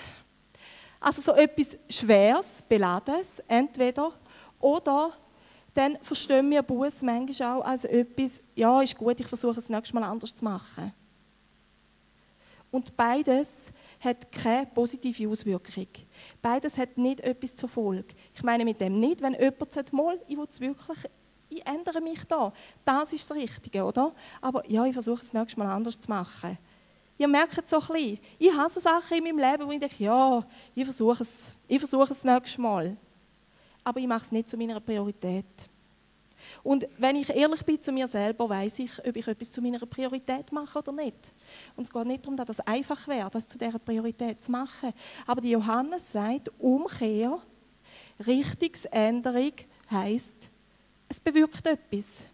Also 1.02 1.20
so 1.20 1.32
etwas 1.32 1.76
Schweres, 1.88 2.62
Beladenes, 2.68 3.42
entweder 3.48 4.12
oder 4.60 5.12
dann 5.74 5.98
verstehen 6.02 6.50
wir 6.50 6.62
Buß 6.62 7.02
manchmal 7.02 7.58
auch 7.58 7.64
als 7.64 7.84
etwas, 7.84 8.40
ja, 8.54 8.80
ist 8.82 8.96
gut, 8.96 9.18
ich 9.18 9.26
versuche 9.26 9.58
es 9.58 9.68
nächstes 9.68 9.94
Mal 9.94 10.04
anders 10.04 10.34
zu 10.34 10.44
machen. 10.44 10.92
Und 12.70 12.96
beides 12.96 13.72
hat 14.00 14.30
keine 14.32 14.66
positive 14.66 15.28
Auswirkung. 15.28 15.88
Beides 16.40 16.78
hat 16.78 16.96
nicht 16.96 17.20
etwas 17.20 17.54
zur 17.54 17.68
Folge. 17.68 18.14
Ich 18.34 18.42
meine 18.42 18.64
mit 18.64 18.80
dem 18.80 18.98
nicht, 18.98 19.20
wenn 19.22 19.34
jemand 19.34 19.72
sagt, 19.72 19.92
mal, 19.92 20.18
ich 20.26 20.36
will 20.36 20.46
es 20.48 20.60
wirklich, 20.60 20.98
ich 21.48 21.66
ändere 21.66 22.00
mich 22.00 22.24
da. 22.24 22.52
Das 22.84 23.12
ist 23.12 23.28
das 23.28 23.36
Richtige, 23.36 23.84
oder? 23.84 24.14
Aber 24.40 24.68
ja, 24.70 24.84
ich 24.86 24.94
versuche 24.94 25.20
es 25.20 25.32
nächstes 25.32 25.56
Mal 25.56 25.70
anders 25.70 26.00
zu 26.00 26.08
machen. 26.08 26.58
Ihr 27.22 27.28
merkt 27.28 27.56
es 27.56 27.70
so 27.70 27.78
ein 27.78 27.86
bisschen. 27.86 28.18
Ich 28.36 28.52
habe 28.52 28.68
so 28.68 28.80
Sachen 28.80 29.16
in 29.16 29.22
meinem 29.22 29.38
Leben, 29.38 29.68
wo 29.68 29.70
ich 29.70 29.78
denke, 29.78 30.02
ja, 30.02 30.44
ich 30.74 30.84
versuche 30.84 31.22
es, 31.22 31.54
ich 31.68 31.78
versuche 31.78 32.12
es 32.12 32.24
nächstes 32.24 32.58
Mal. 32.58 32.96
Aber 33.84 34.00
ich 34.00 34.08
mache 34.08 34.24
es 34.24 34.32
nicht 34.32 34.48
zu 34.48 34.56
meiner 34.56 34.80
Priorität. 34.80 35.44
Und 36.64 36.88
wenn 36.98 37.14
ich 37.14 37.30
ehrlich 37.30 37.64
bin 37.64 37.80
zu 37.80 37.92
mir 37.92 38.08
selber, 38.08 38.48
weiß 38.48 38.80
ich, 38.80 39.06
ob 39.06 39.14
ich 39.14 39.24
etwas 39.24 39.52
zu 39.52 39.62
meiner 39.62 39.78
Priorität 39.86 40.50
mache 40.50 40.76
oder 40.80 40.90
nicht. 40.90 41.32
Und 41.76 41.84
es 41.84 41.92
geht 41.92 42.06
nicht 42.06 42.24
darum, 42.24 42.36
dass 42.36 42.48
es 42.48 42.58
einfach 42.58 43.06
wäre, 43.06 43.30
das 43.30 43.46
zu 43.46 43.56
dieser 43.56 43.78
Priorität 43.78 44.42
zu 44.42 44.50
machen. 44.50 44.92
Aber 45.24 45.40
die 45.40 45.50
Johannes 45.50 46.10
sagt, 46.10 46.50
Umkehr, 46.58 47.38
Richtungsänderung 48.26 49.52
heisst, 49.88 50.50
es 51.08 51.20
bewirkt 51.20 51.64
etwas. 51.68 52.28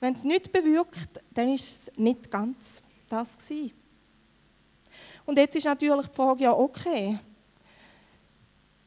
Wenn 0.00 0.14
es 0.14 0.24
nicht 0.24 0.50
bewirkt, 0.50 1.20
dann 1.32 1.52
ist 1.52 1.88
es 1.88 1.92
nicht 1.96 2.28
ganz 2.32 2.82
das 3.08 3.36
gewesen. 3.36 3.81
Und 5.24 5.38
jetzt 5.38 5.56
ist 5.56 5.64
natürlich 5.64 6.06
die 6.06 6.14
Frage, 6.14 6.44
ja 6.44 6.52
okay, 6.52 7.18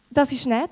das 0.09 0.31
ist 0.31 0.47
nett, 0.47 0.69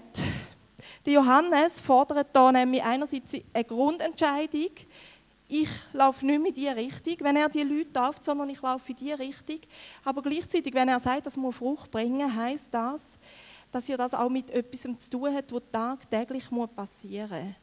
der 1.06 1.14
Johannes 1.14 1.82
fordert 1.82 2.28
da 2.32 2.52
nämlich 2.52 2.82
einerseits 2.82 3.36
eine 3.54 3.64
Grundentscheidung. 3.66 4.72
Ich 5.50 5.70
laufe 5.92 6.26
nicht 6.26 6.40
mehr 6.40 6.50
in 6.50 6.56
diese 6.56 6.76
Richtung, 6.76 7.18
wenn 7.20 7.36
er 7.36 7.50
die 7.50 7.64
Leute 7.64 7.92
tauft, 7.92 8.24
sondern 8.24 8.50
ich 8.50 8.62
laufe 8.62 8.92
in 8.92 8.98
diese 8.98 9.20
Richtung. 9.20 9.60
Aber 10.06 10.22
gleichzeitig, 10.22 10.74
wenn 10.74 10.88
er 10.88 11.00
sagt, 11.00 11.26
das 11.26 11.36
muss 11.36 11.58
Frucht 11.58 11.92
bringen, 11.92 12.34
heißt 12.34 12.74
das, 12.74 13.18
dass 13.70 13.90
ihr 13.90 13.98
das 13.98 14.14
auch 14.14 14.30
mit 14.30 14.50
etwas 14.50 14.82
zu 14.82 15.10
tun 15.10 15.34
hat, 15.34 15.52
was 15.52 15.62
tagtäglich 15.72 16.46
passieren 16.74 17.48
muss. 17.48 17.56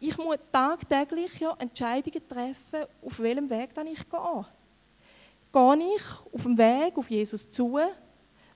Ich 0.00 0.16
muss 0.16 0.36
tagtäglich 0.50 1.40
ja 1.40 1.54
Entscheidungen 1.58 2.26
treffen, 2.26 2.86
auf 3.04 3.20
welchem 3.20 3.48
Weg 3.50 3.74
dann 3.74 3.86
ich 3.86 4.08
gehe. 4.08 4.46
Gehe 5.54 5.94
ich 5.96 6.02
auf 6.32 6.42
dem 6.42 6.58
Weg 6.58 6.98
auf 6.98 7.08
Jesus 7.08 7.48
zu 7.48 7.78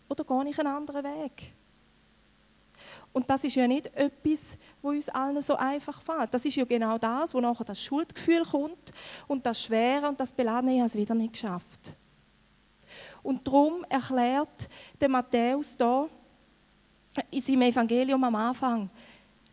oder 0.08 0.24
gehe 0.24 0.50
ich 0.50 0.58
einen 0.58 0.74
anderen 0.74 1.04
Weg? 1.04 1.54
Und 3.12 3.30
das 3.30 3.44
ist 3.44 3.54
ja 3.54 3.68
nicht 3.68 3.86
etwas, 3.94 4.56
wo 4.82 4.88
uns 4.88 5.08
allen 5.08 5.40
so 5.40 5.54
einfach 5.54 6.02
fällt. 6.02 6.34
Das 6.34 6.44
ist 6.44 6.56
ja 6.56 6.64
genau 6.64 6.98
das, 6.98 7.32
wo 7.34 7.40
nachher 7.40 7.64
das 7.64 7.80
Schuldgefühl 7.80 8.42
kommt 8.44 8.92
und 9.28 9.46
das 9.46 9.62
Schwere 9.62 10.08
und 10.08 10.18
das 10.18 10.32
Beladene, 10.32 10.74
ich 10.74 10.80
habe 10.80 10.88
es 10.88 10.96
wieder 10.96 11.14
nicht 11.14 11.34
geschafft. 11.34 11.96
Und 13.22 13.46
darum 13.46 13.84
erklärt 13.88 14.68
der 15.00 15.08
Matthäus 15.08 15.76
da 15.76 16.08
in 17.30 17.40
seinem 17.40 17.62
Evangelium 17.62 18.24
am 18.24 18.34
Anfang, 18.34 18.90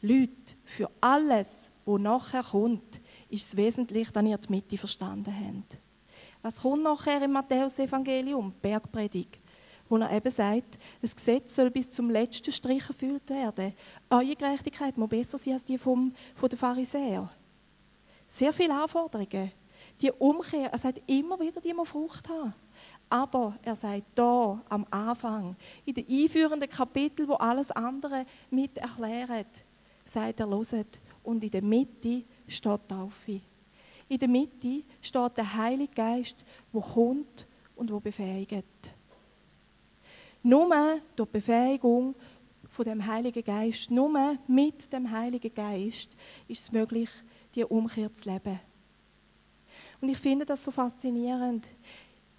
Leute, 0.01 0.55
für 0.63 0.89
alles, 0.99 1.69
was 1.85 1.99
nachher 1.99 2.43
kommt, 2.43 3.01
ist 3.29 3.47
es 3.47 3.55
wesentlich, 3.55 4.09
dass 4.09 4.23
ihr 4.23 4.37
die 4.37 4.51
Mitte 4.51 4.77
verstanden 4.79 5.31
habt. 5.31 5.84
Was 6.45 6.61
kommt 6.61 6.83
nachher 6.83 7.23
im 7.23 7.31
Matthäus-Evangelium? 7.31 8.53
Bergpredigt 8.61 9.39
wo 9.89 9.97
er 9.97 10.11
eben 10.11 10.31
sagt, 10.31 10.79
das 11.01 11.15
Gesetz 11.15 11.55
soll 11.55 11.69
bis 11.69 11.89
zum 11.89 12.09
letzten 12.09 12.51
Strich 12.51 12.87
erfüllt 12.87 13.29
werden. 13.29 13.73
Eure 14.09 14.35
Gerechtigkeit 14.35 14.97
muss 14.97 15.09
besser 15.09 15.37
sein 15.37 15.53
als 15.53 15.65
die 15.65 15.77
vom, 15.77 16.11
von 16.35 16.49
den 16.49 16.57
Pharisäern. 16.57 17.29
Sehr 18.27 18.51
viele 18.51 18.73
Anforderungen. 18.73 19.51
Die 20.01 20.11
Umkehr, 20.11 20.71
er 20.71 20.77
sagt 20.79 21.01
immer 21.05 21.39
wieder, 21.39 21.61
die 21.61 21.73
muss 21.73 21.89
Frucht 21.89 22.27
haben. 22.27 22.53
Aber 23.09 23.55
er 23.61 23.75
sagt 23.75 24.05
da 24.15 24.59
am 24.69 24.87
Anfang, 24.89 25.55
in 25.85 25.93
den 25.93 26.07
einführenden 26.07 26.69
Kapitel, 26.69 27.27
wo 27.27 27.33
alles 27.35 27.69
andere 27.69 28.25
mit 28.49 28.77
erklärt, 28.79 29.65
sagt 30.03 30.39
er, 30.39 30.47
loset. 30.47 30.99
Und 31.21 31.43
in 31.43 31.51
der 31.51 31.63
Mitte 31.63 32.23
steht 32.47 32.87
Taufe. 32.87 33.41
In 34.07 34.19
der 34.19 34.27
Mitte 34.27 34.83
steht 35.01 35.37
der 35.37 35.53
Heilige 35.55 35.93
Geist, 35.93 36.37
wo 36.71 36.81
kommt 36.81 37.47
und 37.75 37.91
wo 37.91 37.99
befähigt. 37.99 38.65
Nur 40.43 40.69
durch 41.15 41.29
die 41.29 41.37
Befähigung 41.39 42.15
von 42.69 42.85
dem 42.85 43.05
Heiligen 43.05 43.43
Geist, 43.43 43.89
nur 43.89 44.35
mit 44.47 44.93
dem 44.93 45.09
Heiligen 45.09 45.53
Geist 45.53 46.09
ist 46.47 46.65
es 46.65 46.71
möglich, 46.71 47.09
die 47.55 47.63
Umkehr 47.63 48.13
zu 48.13 48.29
leben. 48.29 48.59
Und 50.01 50.09
ich 50.09 50.17
finde 50.17 50.45
das 50.45 50.63
so 50.63 50.71
faszinierend. 50.71 51.67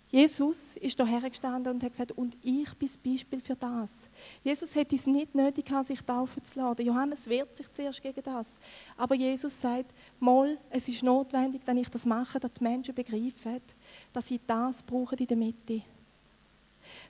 Jesus 0.08 0.76
ist 0.76 0.98
da 1.00 1.04
hergestanden 1.04 1.74
und 1.74 1.82
hat 1.82 1.90
gesagt, 1.90 2.12
und 2.12 2.36
ich 2.42 2.72
bin 2.74 2.88
das 2.88 2.96
Beispiel 2.96 3.40
für 3.40 3.56
das. 3.56 4.08
Jesus 4.44 4.74
hätte 4.74 4.94
es 4.94 5.06
nicht 5.06 5.34
nötig 5.34 5.66
sich 5.84 6.00
taufen 6.00 6.44
zu 6.44 6.58
lassen. 6.58 6.86
Johannes 6.86 7.28
wehrt 7.28 7.56
sich 7.56 7.70
zuerst 7.72 8.00
gegen 8.00 8.22
das. 8.22 8.56
Aber 8.96 9.16
Jesus 9.16 9.60
sagt, 9.60 9.92
mal, 10.20 10.56
es 10.70 10.88
ist 10.88 11.02
notwendig, 11.02 11.64
dass 11.64 11.76
ich 11.76 11.88
das 11.88 12.06
mache, 12.06 12.38
dass 12.38 12.52
die 12.52 12.62
Menschen 12.62 12.94
begreifen, 12.94 13.60
dass 14.12 14.28
sie 14.28 14.40
das 14.46 14.82
brauchen 14.82 15.18
in 15.18 15.26
der 15.26 15.36
Mitte 15.36 15.82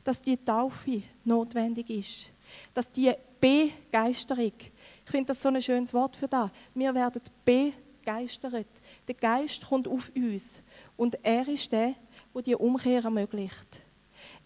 dass 0.05 0.23
die 0.23 0.37
Taufe 0.37 1.03
notwendig 1.25 1.91
ist. 1.91 2.33
Dass 2.73 2.91
die 2.91 3.13
Begeisterung, 3.41 4.53
ich 4.59 5.11
finde 5.11 5.29
das 5.29 5.43
so 5.43 5.49
ein 5.49 5.61
schönes 5.61 5.93
Wort 5.93 6.17
für 6.17 6.29
das, 6.29 6.51
wir 6.75 6.95
werden 6.95 7.23
begeistert. 7.45 8.67
Der 9.07 9.15
Geist 9.15 9.67
kommt 9.67 9.89
auf 9.89 10.11
uns 10.15 10.63
und 10.97 11.19
er 11.23 11.47
ist 11.49 11.71
der, 11.73 11.95
der 12.37 12.43
die 12.43 12.55
Umkehr 12.55 13.03
ermöglicht. 13.03 13.83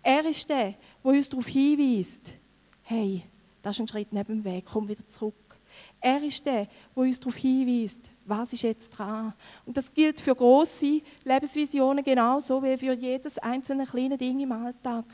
Er 0.03 0.25
ist 0.25 0.49
der, 0.49 0.75
der 1.05 1.13
uns 1.13 1.29
darauf 1.29 1.47
hinweist, 1.47 2.37
hey, 2.83 3.23
das 3.63 3.77
ist 3.77 3.81
ein 3.81 3.89
Schritt 3.89 4.13
neben 4.13 4.43
dem 4.43 4.45
Weg, 4.45 4.65
komm 4.65 4.89
wieder 4.89 5.07
zurück. 5.07 5.35
Er 6.01 6.23
ist 6.23 6.45
der, 6.47 6.67
der 6.97 7.03
uns 7.03 7.21
darauf 7.21 7.37
hinweist, 7.37 8.01
was 8.25 8.53
ist 8.53 8.63
jetzt 8.63 8.91
dran. 8.91 9.35
Und 9.67 9.77
das 9.77 9.93
gilt 9.93 10.21
für 10.21 10.35
große 10.35 11.01
Lebensvisionen 11.25 12.05
genauso 12.05 12.63
wie 12.63 12.79
für 12.79 12.95
jedes 12.95 13.39
einzelne 13.39 13.87
kleine 13.87 14.17
Ding 14.17 14.41
im 14.41 14.53
Alltag. 14.53 15.05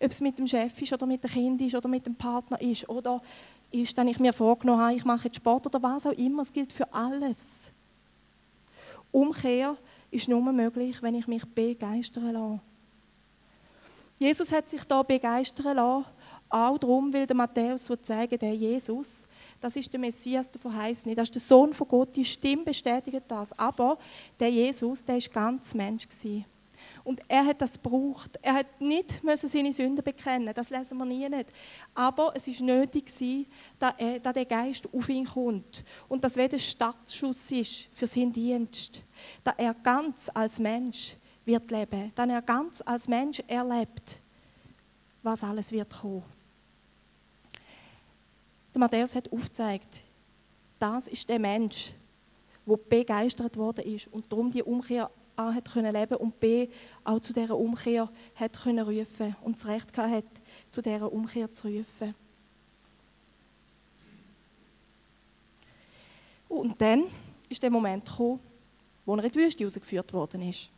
Ob 0.00 0.10
es 0.10 0.20
mit 0.20 0.38
dem 0.38 0.46
Chef 0.46 0.80
ist 0.80 0.92
oder 0.92 1.06
mit 1.06 1.22
dem 1.24 1.30
Kind 1.30 1.60
ist 1.60 1.74
oder 1.74 1.88
mit 1.88 2.06
dem 2.06 2.14
Partner 2.14 2.60
ist 2.60 2.88
oder 2.88 3.20
ist, 3.70 3.98
dann 3.98 4.08
ich 4.08 4.18
mir 4.18 4.32
vorgenommen 4.32 4.80
habe, 4.80 4.94
ich 4.94 5.04
mache 5.04 5.24
jetzt 5.24 5.36
Sport 5.36 5.66
oder 5.66 5.82
was 5.82 6.06
auch 6.06 6.12
immer. 6.12 6.42
Es 6.42 6.52
gilt 6.52 6.72
für 6.72 6.90
alles. 6.92 7.72
Umkehr 9.10 9.76
ist 10.10 10.28
nur 10.28 10.40
möglich, 10.52 11.02
wenn 11.02 11.14
ich 11.14 11.26
mich 11.26 11.44
begeistern 11.44 12.32
lasse. 12.32 12.60
Jesus 14.18 14.50
hat 14.50 14.68
sich 14.68 14.84
da 14.84 15.02
begeistern 15.02 15.76
lassen, 15.76 16.06
auch 16.48 16.78
darum, 16.78 17.12
weil 17.12 17.26
der 17.26 17.36
Matthäus 17.36 17.88
zeigen 18.02 18.38
der 18.38 18.54
Jesus, 18.54 19.26
das 19.60 19.76
ist 19.76 19.92
der 19.92 20.00
Messias, 20.00 20.50
der 20.50 20.60
Verheißene, 20.60 21.14
das 21.14 21.28
ist 21.28 21.34
der 21.34 21.42
Sohn 21.42 21.72
von 21.72 21.88
Gott, 21.88 22.16
die 22.16 22.24
Stimme 22.24 22.64
bestätigt 22.64 23.22
das. 23.28 23.56
Aber 23.58 23.98
der 24.40 24.50
Jesus, 24.50 25.04
der 25.04 25.18
ist 25.18 25.32
ganz 25.32 25.74
Mensch 25.74 26.08
gewesen. 26.08 26.44
Und 27.08 27.22
er 27.26 27.46
hat 27.46 27.62
das 27.62 27.82
gebraucht. 27.82 28.38
Er 28.42 28.52
hat 28.52 28.82
nicht 28.82 29.24
müssen 29.24 29.48
seine 29.48 29.72
Sünden 29.72 30.04
bekennen, 30.04 30.52
das 30.52 30.68
lesen 30.68 30.98
wir 30.98 31.06
nie 31.06 31.26
nicht. 31.26 31.50
Aber 31.94 32.32
es 32.34 32.46
ist 32.46 32.60
nötig 32.60 33.06
gewesen, 33.06 33.46
dass, 33.78 33.94
dass 34.22 34.34
der 34.34 34.44
Geist 34.44 34.86
auf 34.92 35.08
ihn 35.08 35.24
kommt 35.24 35.84
und 36.06 36.22
dass 36.22 36.36
ein 36.36 36.58
Startschuss 36.58 37.50
ist 37.50 37.88
für 37.92 38.06
seinen 38.06 38.34
Dienst, 38.34 39.04
dass 39.42 39.54
er 39.56 39.72
ganz 39.72 40.30
als 40.34 40.58
Mensch 40.58 41.16
wird 41.46 41.70
leben, 41.70 42.12
dass 42.14 42.28
er 42.28 42.42
ganz 42.42 42.82
als 42.84 43.08
Mensch 43.08 43.42
erlebt, 43.46 44.20
was 45.22 45.42
alles 45.42 45.72
wird 45.72 45.88
kommen. 45.88 46.24
Der 48.74 48.80
Matthäus 48.80 49.14
hat 49.14 49.32
aufgezeigt, 49.32 50.02
das 50.78 51.08
ist 51.08 51.26
der 51.26 51.38
Mensch, 51.38 51.94
der 52.66 52.76
begeistert 52.76 53.56
worden 53.56 53.94
ist 53.94 54.08
und 54.08 54.30
darum 54.30 54.50
die 54.50 54.62
Umkehr 54.62 55.10
A 55.38 55.54
hat 55.54 55.70
können 55.70 55.94
leben 55.94 56.16
und 56.16 56.40
B 56.40 56.68
auch 57.04 57.20
zu 57.20 57.32
dieser 57.32 57.56
Umkehr 57.56 58.08
hat 58.34 58.60
können 58.60 58.84
rufen 58.84 59.36
und 59.42 59.56
das 59.56 59.66
Recht 59.66 59.96
hat, 59.96 60.24
zu 60.68 60.82
dieser 60.82 61.12
Umkehr 61.12 61.52
zu 61.52 61.68
rufen. 61.68 62.14
Und 66.48 66.80
dann 66.80 67.04
ist 67.48 67.62
der 67.62 67.70
Moment 67.70 68.04
gekommen, 68.04 68.40
wo 69.06 69.14
er 69.14 69.24
in 69.24 69.30
die 69.30 69.38
Wüste 69.38 69.64
rausgeführt 69.64 70.12
worden 70.12 70.42
ist. 70.42 70.70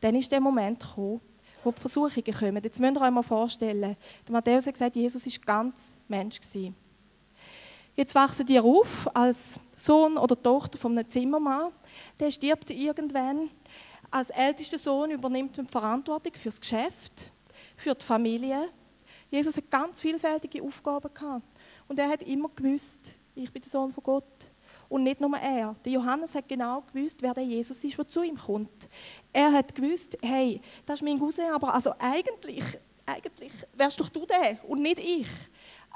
Dann 0.00 0.16
ist 0.16 0.32
der 0.32 0.40
Moment 0.40 0.80
gekommen, 0.80 1.20
wo 1.62 1.70
die 1.70 1.80
Versuchungen 1.80 2.34
kommen. 2.38 2.62
Jetzt 2.64 2.80
müsst 2.80 2.96
ihr 2.96 3.00
euch 3.00 3.10
mal 3.10 3.22
vorstellen, 3.22 3.96
der 4.26 4.32
Matthäus 4.32 4.66
hat 4.66 4.74
gesagt, 4.74 4.96
Jesus 4.96 5.24
war 5.24 5.44
ganz 5.44 5.98
Mensch. 6.08 6.40
Jetzt 7.94 8.14
wachsen 8.14 8.44
die 8.44 8.58
auf 8.58 9.08
als 9.14 9.60
Sohn 9.76 10.16
oder 10.16 10.40
Tochter 10.40 10.78
von 10.78 10.96
einem 10.96 11.08
Zimmermann. 11.08 11.72
Der 12.20 12.30
stirbt 12.30 12.70
irgendwann. 12.70 13.50
Als 14.10 14.30
ältester 14.30 14.78
Sohn 14.78 15.10
übernimmt 15.10 15.56
man 15.56 15.66
die 15.66 15.72
Verantwortung 15.72 16.34
für 16.34 16.48
das 16.48 16.60
Geschäft, 16.60 17.32
für 17.76 17.94
die 17.94 18.04
Familie. 18.04 18.68
Jesus 19.30 19.56
hat 19.56 19.70
ganz 19.70 20.00
vielfältige 20.00 20.62
Aufgaben 20.62 21.12
gehabt. 21.12 21.44
Und 21.88 21.98
er 21.98 22.08
hat 22.08 22.22
immer 22.22 22.48
gewusst, 22.54 23.16
ich 23.34 23.52
bin 23.52 23.62
der 23.62 23.70
Sohn 23.70 23.90
von 23.90 24.04
Gott. 24.04 24.50
Und 24.88 25.02
nicht 25.02 25.20
nur 25.20 25.36
er. 25.36 25.74
Der 25.84 25.92
Johannes 25.92 26.34
hat 26.34 26.48
genau 26.48 26.82
gewusst, 26.92 27.20
wer 27.22 27.34
der 27.34 27.42
Jesus 27.42 27.82
ist, 27.82 27.98
der 27.98 28.06
zu 28.06 28.22
ihm 28.22 28.36
kommt. 28.36 28.88
Er 29.32 29.50
hat 29.50 29.74
gewusst, 29.74 30.16
hey, 30.22 30.60
das 30.86 30.96
ist 30.96 31.02
mein 31.02 31.18
Cousin, 31.18 31.46
aber 31.52 31.74
also 31.74 31.92
eigentlich, 31.98 32.62
eigentlich 33.04 33.52
wärst 33.72 33.98
doch 33.98 34.10
du 34.10 34.24
der 34.26 34.58
und 34.68 34.82
nicht 34.82 35.00
ich. 35.00 35.28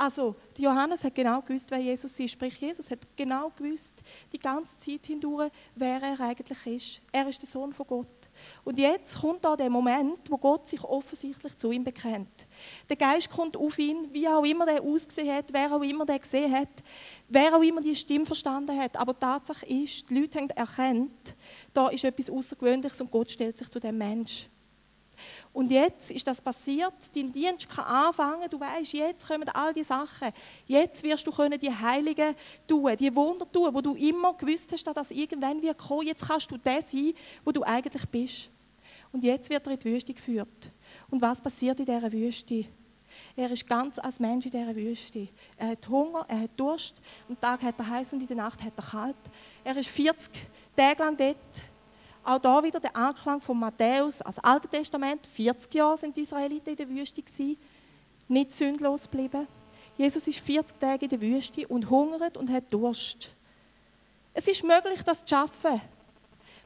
Also, 0.00 0.36
Johannes 0.56 1.02
hat 1.02 1.16
genau 1.16 1.42
gewusst, 1.42 1.72
wer 1.72 1.80
Jesus 1.80 2.20
ist. 2.20 2.30
Sprich, 2.30 2.54
Jesus 2.60 2.88
hat 2.88 3.00
genau 3.16 3.50
gewusst, 3.50 4.00
die 4.32 4.38
ganze 4.38 4.78
Zeit 4.78 5.04
hindurch, 5.04 5.50
wer 5.74 6.00
er 6.00 6.20
eigentlich 6.20 6.66
ist. 6.66 7.02
Er 7.10 7.28
ist 7.28 7.42
der 7.42 7.48
Sohn 7.48 7.72
von 7.72 7.84
Gott. 7.84 8.30
Und 8.62 8.78
jetzt 8.78 9.20
kommt 9.20 9.44
da 9.44 9.56
der 9.56 9.68
Moment, 9.68 10.30
wo 10.30 10.38
Gott 10.38 10.68
sich 10.68 10.84
offensichtlich 10.84 11.56
zu 11.56 11.72
ihm 11.72 11.82
bekennt. 11.82 12.46
Der 12.88 12.94
Geist 12.94 13.28
kommt 13.28 13.56
auf 13.56 13.76
ihn, 13.76 14.06
wie 14.12 14.28
auch 14.28 14.44
immer 14.44 14.66
der 14.66 14.84
ausgesehen 14.84 15.34
hat, 15.34 15.52
wer 15.52 15.74
auch 15.74 15.82
immer 15.82 16.06
der 16.06 16.20
gesehen 16.20 16.52
hat, 16.52 16.84
wer 17.26 17.56
auch 17.56 17.62
immer 17.62 17.80
die 17.80 17.96
Stimme 17.96 18.24
verstanden 18.24 18.78
hat. 18.78 18.96
Aber 18.96 19.14
die 19.14 19.18
Tatsache 19.18 19.66
ist, 19.66 20.08
die 20.08 20.20
Leute 20.20 20.38
haben 20.38 20.50
erkannt, 20.50 21.34
da 21.74 21.88
ist 21.88 22.04
etwas 22.04 22.30
Außergewöhnliches 22.30 23.00
und 23.00 23.10
Gott 23.10 23.32
stellt 23.32 23.58
sich 23.58 23.68
zu 23.68 23.80
dem 23.80 23.98
Menschen. 23.98 24.57
Und 25.52 25.70
jetzt 25.70 26.10
ist 26.10 26.26
das 26.26 26.40
passiert, 26.40 26.94
dein 27.14 27.32
Dienst 27.32 27.68
kann 27.68 27.84
anfangen, 27.84 28.48
du 28.48 28.58
weißt, 28.58 28.92
jetzt 28.92 29.26
kommen 29.26 29.48
all 29.48 29.72
die 29.72 29.84
Sachen. 29.84 30.28
Jetzt 30.66 31.02
wirst 31.02 31.26
du 31.26 31.32
können 31.32 31.58
die 31.58 31.72
Heiligen 31.72 32.34
tun, 32.66 32.96
die 32.96 33.14
Wunder 33.14 33.50
tun, 33.50 33.72
wo 33.72 33.80
du 33.80 33.94
immer 33.94 34.34
gewusst 34.34 34.72
hast, 34.72 34.84
dass 34.84 34.94
das 34.94 35.10
irgendwann 35.10 35.62
wird 35.62 35.78
kommen. 35.78 36.06
Jetzt 36.06 36.26
kannst 36.26 36.50
du 36.50 36.56
der 36.56 36.82
sein, 36.82 37.12
wo 37.44 37.52
du 37.52 37.62
eigentlich 37.62 38.06
bist. 38.08 38.50
Und 39.12 39.24
jetzt 39.24 39.48
wird 39.48 39.66
er 39.66 39.72
in 39.72 39.78
die 39.78 39.92
Wüste 39.92 40.12
geführt. 40.12 40.72
Und 41.10 41.22
was 41.22 41.40
passiert 41.40 41.78
in 41.80 41.86
dieser 41.86 42.12
Wüste? 42.12 42.66
Er 43.36 43.50
ist 43.50 43.66
ganz 43.66 43.98
als 43.98 44.20
Mensch 44.20 44.46
in 44.46 44.52
dieser 44.52 44.74
Wüste. 44.74 45.28
Er 45.56 45.68
hat 45.68 45.88
Hunger, 45.88 46.26
er 46.28 46.40
hat 46.40 46.50
Durst. 46.56 46.94
Am 47.28 47.40
Tag 47.40 47.62
hat 47.62 47.78
er 47.78 47.88
heiß 47.88 48.12
und 48.12 48.20
in 48.20 48.26
der 48.26 48.36
Nacht 48.36 48.62
hat 48.62 48.72
er 48.76 48.84
kalt. 48.84 49.16
Er 49.64 49.76
ist 49.76 49.88
40 49.88 50.30
Tage 50.76 51.02
lang 51.02 51.16
dort 51.16 51.36
auch 52.24 52.38
da 52.38 52.62
wieder 52.62 52.80
der 52.80 52.94
Anklang 52.96 53.40
von 53.40 53.58
Matthäus, 53.58 54.20
als 54.22 54.38
Alte 54.38 54.68
Testament, 54.68 55.26
40 55.26 55.74
Jahre 55.74 55.96
sind 55.96 56.16
die 56.16 56.22
Israeliten 56.22 56.70
in 56.70 56.76
der 56.76 56.88
Wüste 56.88 57.22
gewesen, 57.22 57.56
nicht 58.28 58.52
sündlos 58.52 59.04
geblieben. 59.04 59.46
Jesus 59.96 60.26
ist 60.26 60.38
40 60.40 60.78
Tage 60.78 61.06
in 61.06 61.10
der 61.10 61.20
Wüste 61.20 61.66
und 61.66 61.90
hungert 61.90 62.36
und 62.36 62.50
hat 62.50 62.64
Durst. 62.70 63.34
Es 64.34 64.46
ist 64.46 64.62
möglich, 64.62 65.02
das 65.02 65.24
zu 65.24 65.34
schaffen. 65.34 65.80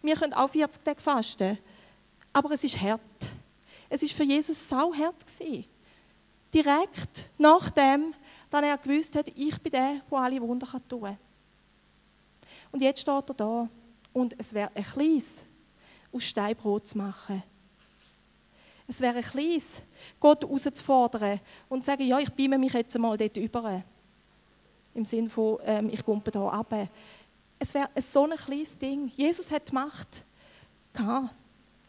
Wir 0.03 0.17
können 0.17 0.35
auch 0.35 0.51
40 0.51 0.83
Tage 0.85 1.01
fasten, 1.01 1.59
aber 2.33 2.51
es 2.51 2.65
ist 2.65 2.81
hart. 2.81 3.01
Es 3.89 4.03
ist 4.03 4.13
für 4.13 4.25
Jesus 4.25 4.69
sauhart 4.69 5.27
gewesen. 5.27 5.65
Direkt 6.53 7.31
nachdem, 7.39 8.15
dann 8.51 8.65
er 8.65 8.77
gewusst 8.77 9.15
hat, 9.17 9.29
ich 9.35 9.59
bin 9.61 9.73
der, 9.73 10.03
der 10.11 10.19
alle 10.19 10.41
Wunder 10.41 10.67
tun 10.89 11.03
kann. 11.03 11.19
Und 12.73 12.83
jetzt 12.83 13.01
steht 13.01 13.29
er 13.31 13.35
da 13.35 13.69
und 14.13 14.35
es 14.39 14.53
wäre 14.53 14.71
ein 14.75 14.85
kleines 14.85 15.47
aus 16.13 16.25
Steinbrot 16.25 16.89
zu 16.89 16.99
machen. 16.99 17.43
Es 18.87 19.01
wäre 19.01 19.17
ein 19.17 19.25
kleines, 19.25 19.83
Gott 20.21 20.43
herauszufordern 20.43 21.41
und 21.69 21.83
zu 21.83 21.87
sagen, 21.87 22.07
ja, 22.07 22.19
ich 22.19 22.31
beime 22.31 22.59
mich 22.59 22.73
jetzt 22.73 22.97
mal 22.99 23.17
dort 23.17 23.37
über. 23.37 23.83
Im 24.95 25.05
Sinne 25.05 25.29
von, 25.29 25.59
ähm, 25.65 25.89
ich 25.91 26.05
kumpe 26.05 26.31
da 26.31 26.47
ab. 26.49 26.89
Es 27.59 27.73
wäre 27.73 27.89
so 28.01 28.25
ein 28.25 28.37
kleines 28.37 28.77
Ding. 28.77 29.09
Jesus 29.09 29.51
hat 29.51 29.73
Macht 29.73 30.25
gehabt. 30.93 31.35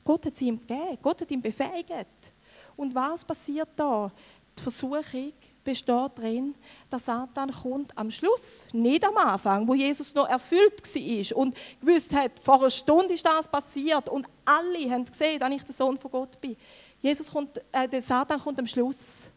Gott 0.03 0.25
hat 0.25 0.35
sie 0.35 0.47
ihm 0.47 0.59
gegeben. 0.59 0.97
Gott 1.01 1.21
hat 1.21 1.31
ihn 1.31 1.41
befähigt. 1.41 2.31
Und 2.75 2.93
was 2.93 3.25
passiert 3.25 3.69
da? 3.75 4.11
Die 4.57 4.63
Versuchung 4.63 5.33
besteht 5.63 6.11
darin, 6.15 6.55
dass 6.89 7.05
Satan 7.05 7.51
kommt 7.51 7.97
am 7.97 8.11
Schluss, 8.11 8.65
nicht 8.73 9.03
am 9.05 9.17
Anfang, 9.17 9.67
wo 9.67 9.73
Jesus 9.73 10.13
noch 10.13 10.27
erfüllt 10.27 10.81
war 10.83 11.37
und 11.37 11.55
gewusst 11.79 12.13
hat, 12.13 12.39
vor 12.39 12.59
einer 12.59 12.71
Stunde 12.71 13.13
ist 13.13 13.25
das 13.25 13.47
passiert 13.47 14.09
und 14.09 14.27
alle 14.45 14.89
haben 14.89 15.05
gesehen, 15.05 15.39
dass 15.39 15.51
ich 15.51 15.63
der 15.63 15.75
Sohn 15.75 15.97
von 15.97 16.11
Gott 16.11 16.39
bin. 16.41 16.55
Jesus 17.01 17.31
kommt, 17.31 17.61
äh, 17.71 17.87
der 17.87 18.01
Satan 18.01 18.39
kommt 18.39 18.59
am 18.59 18.67
Schluss, 18.67 19.29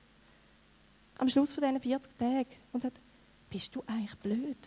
am 1.19 1.29
Schluss 1.29 1.53
von 1.53 1.63
diesen 1.63 1.81
40 1.81 2.19
Tagen 2.19 2.47
und 2.73 2.83
sagt, 2.83 3.01
bist 3.49 3.75
du 3.75 3.83
eigentlich 3.87 4.17
blöd? 4.19 4.59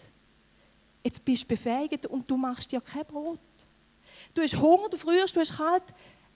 Jetzt 1.03 1.23
bist 1.23 1.43
du 1.43 1.47
befähigt 1.47 2.05
und 2.07 2.29
du 2.29 2.37
machst 2.37 2.71
dir 2.71 2.81
kein 2.81 3.05
Brot. 3.05 3.39
Du 4.33 4.41
hast 4.41 4.59
Hunger, 4.59 4.89
du 4.89 4.97
frierst, 4.97 5.35
du 5.35 5.39
hast 5.39 5.55
kalt. 5.55 5.83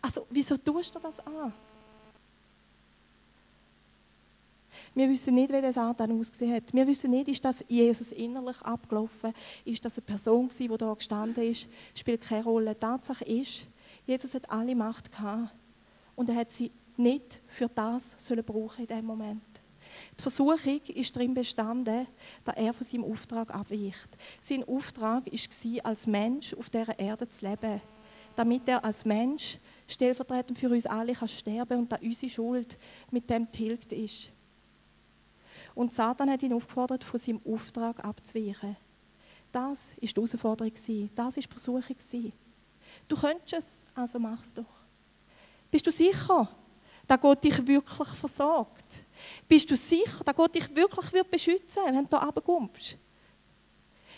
Also, 0.02 0.26
wieso 0.30 0.58
tust 0.58 0.96
du 0.96 1.00
das 1.00 1.20
an? 1.20 1.54
Wir 4.94 5.10
wissen 5.10 5.36
nicht, 5.36 5.52
wie 5.52 5.62
der 5.62 5.72
Satan 5.72 6.20
ausgesehen 6.20 6.56
hat. 6.56 6.74
Wir 6.74 6.88
wissen 6.88 7.12
nicht, 7.12 7.28
ist 7.28 7.44
das 7.44 7.64
Jesus 7.68 8.12
innerlich 8.12 8.62
abgelaufen? 8.62 9.34
Ist 9.66 9.84
das 9.84 9.98
eine 9.98 10.06
Person 10.06 10.50
die 10.58 10.68
da 10.68 10.94
gestanden 10.94 11.44
ist? 11.44 11.68
Spielt 11.94 12.22
keine 12.22 12.44
Rolle. 12.44 12.78
Tatsache 12.78 13.26
ist, 13.26 13.68
Jesus 14.06 14.34
hat 14.34 14.50
alle 14.50 14.76
Macht 14.76 15.12
gehabt 15.12 15.54
und 16.16 16.30
er 16.30 16.36
hat 16.36 16.52
sie 16.52 16.72
nicht 16.98 17.40
für 17.48 17.70
das 17.70 18.16
sollen 18.18 18.44
brauchen 18.44 18.82
in 18.82 18.88
dem 18.88 19.06
Moment. 19.06 19.42
Die 20.18 20.22
Versuchung 20.22 20.82
ist 20.88 21.16
darin 21.16 21.34
bestanden, 21.34 22.08
dass 22.44 22.56
er 22.56 22.74
von 22.74 22.86
seinem 22.86 23.06
Auftrag 23.06 23.54
abweicht. 23.54 24.10
Sein 24.42 24.64
Auftrag 24.68 25.26
war, 25.26 25.86
als 25.86 26.08
Mensch 26.08 26.54
auf 26.54 26.70
dieser 26.70 26.98
Erde 26.98 27.30
zu 27.30 27.46
leben, 27.46 27.82
damit 28.36 28.68
er 28.68 28.84
als 28.84 29.06
Mensch 29.06 29.60
stellvertretend 29.88 30.58
für 30.58 30.70
uns 30.70 30.86
alle 30.86 31.14
kann 31.14 31.28
sterben 31.28 31.80
und 31.80 31.92
dass 31.92 32.02
unsere 32.02 32.32
Schuld 32.32 32.78
mit 33.12 33.30
dem 33.30 33.52
tilgt 33.52 33.94
ist. 33.94 34.32
Und 35.76 35.94
Satan 35.94 36.30
hat 36.30 36.44
ihn 36.44 36.54
aufgefordert, 36.54 37.04
von 37.04 37.20
seinem 37.20 37.42
Auftrag 37.46 38.04
abzuweichen. 38.04 38.76
Das 39.52 39.92
war 39.92 39.96
die 40.02 40.08
Herausforderung, 40.08 40.74
das 40.74 40.90
war 41.20 41.32
die 41.32 41.42
Versuchung. 41.42 42.34
Du 43.08 43.16
könntest 43.16 43.54
es, 43.54 43.84
also 43.96 44.20
mach 44.20 44.42
es 44.42 44.54
doch. 44.54 44.66
Bist 45.70 45.86
du 45.86 45.92
sicher, 45.92 46.50
dass 47.08 47.20
Gott 47.20 47.44
dich 47.44 47.66
wirklich 47.66 48.10
versorgt? 48.10 49.06
Bist 49.48 49.70
du 49.70 49.76
sicher, 49.76 50.24
dass 50.24 50.36
Gott 50.36 50.56
dich 50.56 50.76
wirklich 50.76 51.24
beschützen 51.30 51.84
wird, 51.84 51.96
wenn 51.96 52.08
du 52.08 52.18
hier 52.18 52.28
runterkommst? 52.28 52.98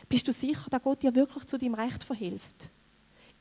Bist 0.07 0.27
du 0.27 0.31
sicher, 0.31 0.69
dass 0.69 0.81
Gott 0.81 1.01
dir 1.01 1.13
wirklich 1.15 1.45
zu 1.45 1.57
deinem 1.57 1.73
Recht 1.73 2.03
verhilft? 2.03 2.69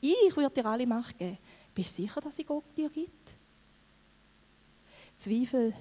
Ich 0.01 0.35
würde 0.35 0.49
dir 0.49 0.65
alle 0.65 0.87
Macht 0.87 1.17
geben. 1.17 1.37
Bist 1.73 1.97
du 1.97 2.01
sicher, 2.03 2.21
dass 2.21 2.39
ich 2.39 2.47
Gott 2.47 2.65
dir 2.75 2.89
gibt? 2.89 3.35
Zweifel 5.17 5.73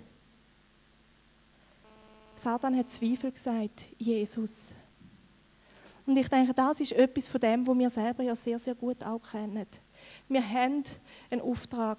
Satan 2.37 2.77
hat 2.77 2.90
Zweifel 2.90 3.31
gesagt, 3.31 3.87
Jesus. 3.97 4.73
Und 6.07 6.16
ich 6.16 6.29
denke, 6.29 6.53
das 6.53 6.81
ist 6.81 6.92
etwas 6.92 7.29
von 7.29 7.40
dem, 7.40 7.66
was 7.66 7.79
wir 7.79 7.90
selber 7.90 8.23
ja 8.23 8.35
sehr, 8.35 8.59
sehr 8.59 8.75
gut 8.75 9.03
auch 9.05 9.20
kennen. 9.20 9.66
Wir 10.29 10.47
haben 10.47 10.83
einen 11.31 11.40
Auftrag. 11.40 11.99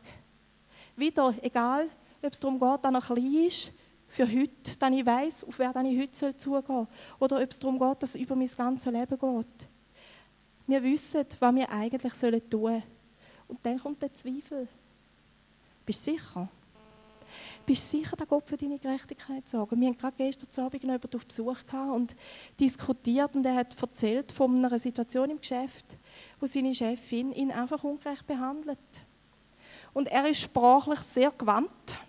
Wieder, 0.95 1.33
egal, 1.41 1.89
ob 2.21 2.31
es 2.31 2.39
darum 2.39 2.59
geht, 2.59 2.85
dass 2.85 2.93
er 2.93 3.01
klein 3.01 3.33
ist, 3.47 3.71
für 4.07 4.27
heute, 4.27 4.77
dass 4.77 4.91
ich 4.91 5.05
weiß, 5.05 5.43
auf 5.45 5.59
wer 5.59 5.73
ich 5.83 5.99
heute 5.99 6.37
zugehen 6.37 6.63
soll, 6.67 6.87
oder 7.19 7.41
ob 7.41 7.51
es 7.51 7.59
darum 7.59 7.79
geht, 7.79 8.03
dass 8.03 8.11
es 8.11 8.21
über 8.21 8.35
mein 8.35 8.47
ganzes 8.47 8.91
Leben 8.91 9.17
geht. 9.17 9.69
Wir 10.67 10.83
wissen, 10.83 11.25
was 11.39 11.55
wir 11.55 11.69
eigentlich 11.69 12.13
tun 12.13 12.41
sollen. 12.49 12.83
Und 13.47 13.59
dann 13.63 13.79
kommt 13.79 14.01
der 14.01 14.13
Zweifel. 14.13 14.67
Bist 15.85 16.05
du 16.07 16.11
sicher? 16.11 16.49
Bist 17.65 17.91
du 17.91 17.97
sicher, 17.97 18.15
dass 18.15 18.27
Gott 18.27 18.47
für 18.47 18.57
deine 18.57 18.77
Gerechtigkeit 18.77 19.47
sorgt? 19.47 19.71
Wir 19.77 19.87
haben 19.87 19.97
gerade 19.97 20.15
gestern 20.17 20.65
Abend 20.65 20.83
noch 20.83 20.93
jemanden 20.93 21.15
auf 21.15 21.25
Besuch 21.25 21.65
gehabt 21.65 21.95
und 21.95 22.15
diskutiert 22.59 23.35
und 23.35 23.45
er 23.45 23.55
hat 23.55 23.81
erzählt 23.81 24.31
von 24.31 24.57
einer 24.57 24.77
Situation 24.77 25.29
im 25.29 25.39
Geschäft, 25.39 25.97
wo 26.39 26.45
seine 26.45 26.75
Chefin 26.75 27.31
ihn 27.31 27.51
einfach 27.51 27.83
ungerecht 27.83 28.27
behandelt. 28.27 28.77
Und 29.93 30.07
er 30.09 30.27
ist 30.27 30.41
sprachlich 30.41 30.99
sehr 30.99 31.31
gewandt. 31.31 31.99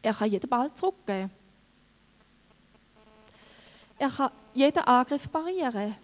Er 0.00 0.14
kann 0.14 0.30
jeden 0.30 0.48
Ball 0.48 0.72
zurückgeben. 0.72 1.30
Er 3.98 4.10
kann 4.10 4.30
jeden 4.54 4.82
Angriff 4.82 5.30
parieren. 5.30 5.96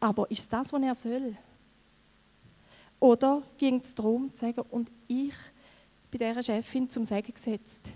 Aber 0.00 0.30
ist 0.30 0.52
das, 0.52 0.72
was 0.72 0.82
er 0.82 0.94
soll? 0.94 1.36
Oder 2.98 3.42
ging 3.58 3.80
es 3.80 3.94
darum, 3.94 4.32
zu 4.34 4.46
sagen, 4.46 4.62
und 4.70 4.90
ich 5.06 5.34
bin 6.10 6.20
dieser 6.20 6.42
Chefin 6.42 6.88
zum 6.88 7.04
Sagen 7.04 7.32
gesetzt. 7.32 7.88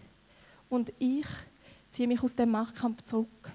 Und 0.68 0.92
ich 0.98 1.26
ziehe 1.88 2.06
mich 2.06 2.22
aus 2.22 2.34
dem 2.34 2.50
Machtkampf 2.50 3.02
zurück. 3.02 3.50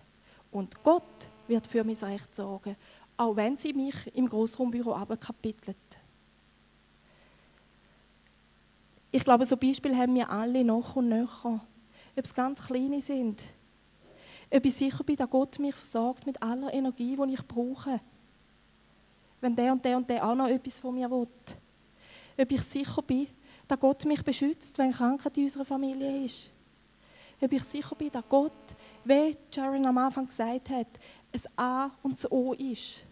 Und 0.52 0.84
Gott 0.84 1.04
wird 1.48 1.68
für 1.68 1.84
mein 1.84 1.96
Recht 1.96 2.34
sorgen, 2.36 2.76
auch 3.18 3.36
wenn 3.36 3.56
sie 3.56 3.74
mich 3.74 3.96
im 4.16 4.28
Grossraumbüro 4.28 4.94
abkapitelt. 4.94 5.78
Ich 9.12 9.24
glaube, 9.24 9.46
so 9.46 9.56
Beispiele 9.56 9.96
haben 9.96 10.16
wir 10.16 10.30
alle 10.30 10.64
noch 10.64 10.98
und 10.98 11.08
nöcher. 11.08 11.66
Ob 12.18 12.26
es 12.26 12.34
ganz 12.34 12.66
kleine 12.66 13.02
sind. 13.02 13.42
Ob 14.52 14.66
ich 14.66 14.76
sicher 14.76 15.04
bin, 15.04 15.16
dass 15.16 15.30
Gott 15.30 15.60
mich 15.60 15.76
versorgt 15.76 16.26
mit 16.26 16.42
aller 16.42 16.74
Energie, 16.74 17.16
die 17.16 17.34
ich 17.34 17.48
brauche 17.48 18.02
wenn 19.46 19.56
der 19.56 19.74
und 19.74 19.86
der 19.86 19.96
und 19.96 20.10
der 20.10 20.28
auch 20.28 20.34
noch 20.34 20.48
etwas 20.48 20.80
von 20.80 20.96
mir 20.96 21.10
will. 21.10 21.28
Ob 22.38 22.52
ich 22.52 22.62
sicher 22.64 23.02
bin, 23.04 23.28
dass 23.68 23.80
Gott 23.80 24.04
mich 24.06 24.24
beschützt, 24.24 24.76
wenn 24.80 24.92
Krankheit 24.92 25.38
in 25.38 25.44
unserer 25.44 25.66
Familie 25.66 26.26
ist. 26.26 26.50
Ob 27.40 27.52
ich 27.52 27.64
sicher 27.64 27.96
bin, 27.96 28.12
dass 28.12 28.28
Gott, 28.28 28.52
wie 29.04 29.38
Sharon 29.54 29.86
am 29.86 30.00
Anfang 30.00 30.26
gesagt 30.26 30.70
hat, 30.72 30.88
ein 31.32 31.42
A 31.58 31.92
und 32.02 32.24
ein 32.24 32.32
O 32.32 32.54
ist. 32.54 33.06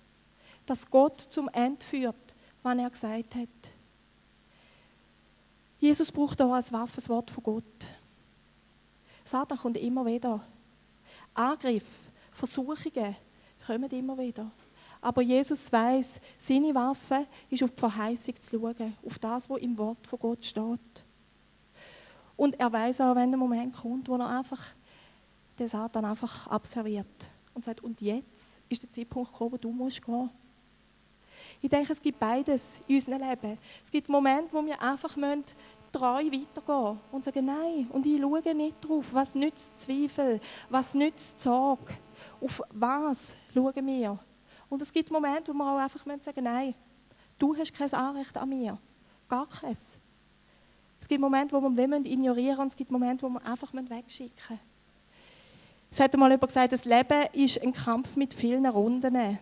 Dass 0.65 0.89
Gott 0.89 1.21
zum 1.21 1.49
Ende 1.49 1.83
führt, 1.83 2.35
was 2.63 2.77
er 2.79 2.89
gesagt 2.89 3.35
hat. 3.35 3.49
Jesus 5.79 6.11
braucht 6.11 6.41
auch 6.41 6.53
als 6.53 6.73
Waffe 6.73 6.95
das 6.95 7.09
Wort 7.09 7.29
von 7.29 7.43
Gott. 7.43 7.85
Satan 9.23 9.57
kommt 9.57 9.77
immer 9.77 10.03
wieder. 10.03 10.43
Angriff, 11.35 11.85
Versuchungen 12.31 13.15
kommen 13.67 13.91
immer 13.91 14.17
wieder. 14.17 14.49
Aber 15.03 15.21
Jesus 15.21 15.69
weiß, 15.69 16.21
seine 16.37 16.73
Waffe 16.73 17.27
ist 17.49 17.61
auf 17.61 17.71
die 17.71 17.79
Verheißung 17.79 18.39
zu 18.39 18.57
schauen, 18.57 18.95
auf 19.05 19.19
das, 19.19 19.49
was 19.49 19.59
im 19.59 19.77
Wort 19.77 20.07
von 20.07 20.17
Gott 20.17 20.45
steht. 20.45 21.03
Und 22.37 22.57
er 22.57 22.71
weiß 22.71 23.01
auch, 23.01 23.13
wenn 23.13 23.29
der 23.29 23.37
Moment 23.37 23.75
kommt, 23.75 24.07
wo 24.07 24.15
er 24.15 24.29
einfach 24.29 24.65
den 25.59 25.67
Satan 25.67 26.05
einfach 26.05 26.47
abserviert 26.47 27.05
und 27.53 27.65
sagt, 27.65 27.83
und 27.83 27.99
jetzt 27.99 28.61
ist 28.69 28.81
der 28.81 28.91
Zeitpunkt 28.91 29.29
gekommen, 29.29 29.51
wo 29.51 29.57
du 29.57 29.71
musst 29.73 30.01
gehen. 30.01 30.29
Ich 31.61 31.69
denke, 31.69 31.91
es 31.91 32.01
gibt 32.01 32.17
beides 32.17 32.79
in 32.87 32.95
unserem 32.95 33.29
Leben. 33.29 33.57
Es 33.83 33.91
gibt 33.91 34.07
Momente, 34.07 34.53
wo 34.53 34.65
wir 34.65 34.81
einfach 34.81 35.17
müssen 35.17 35.43
treu 35.91 36.23
weitergehen 36.23 36.99
und 37.11 37.25
sagen, 37.25 37.45
nein, 37.45 37.89
und 37.91 38.05
ich 38.05 38.21
schaue 38.21 38.55
nicht 38.55 38.77
drauf, 38.79 39.13
was 39.13 39.35
nützt 39.35 39.81
Zweifel, 39.81 40.39
was 40.69 40.93
nützt 40.95 41.41
Sorge, 41.41 41.93
auf 42.39 42.61
was 42.71 43.35
schauen 43.53 43.85
wir. 43.85 44.17
Und 44.73 44.81
es 44.81 44.91
gibt 44.91 45.11
Momente, 45.11 45.53
wo 45.53 45.57
wir 45.59 45.71
auch 45.71 45.77
einfach 45.77 46.03
sagen 46.03 46.17
müssen, 46.17 46.43
nein, 46.43 46.73
du 47.37 47.55
hast 47.55 47.75
kein 47.75 47.93
Anrecht 47.93 48.35
an 48.35 48.49
mir. 48.49 48.79
Gar 49.29 49.47
keins. 49.47 49.99
Es 50.99 51.07
gibt 51.07 51.21
Momente, 51.21 51.55
wo 51.55 51.61
wir 51.61 52.05
ignorieren 52.05 52.57
und 52.57 52.69
es 52.69 52.75
gibt 52.75 52.89
Momente, 52.89 53.21
wo 53.21 53.29
wir 53.29 53.45
einfach 53.45 53.71
wegschicken 53.71 54.33
müssen. 54.49 54.59
Es 55.91 55.99
hat 55.99 56.17
mal 56.17 56.31
jemand 56.31 56.47
gesagt, 56.47 56.73
das 56.73 56.85
Leben 56.85 57.27
ist 57.33 57.61
ein 57.61 57.71
Kampf 57.71 58.15
mit 58.15 58.33
vielen 58.33 58.65
Runden. 58.65 59.37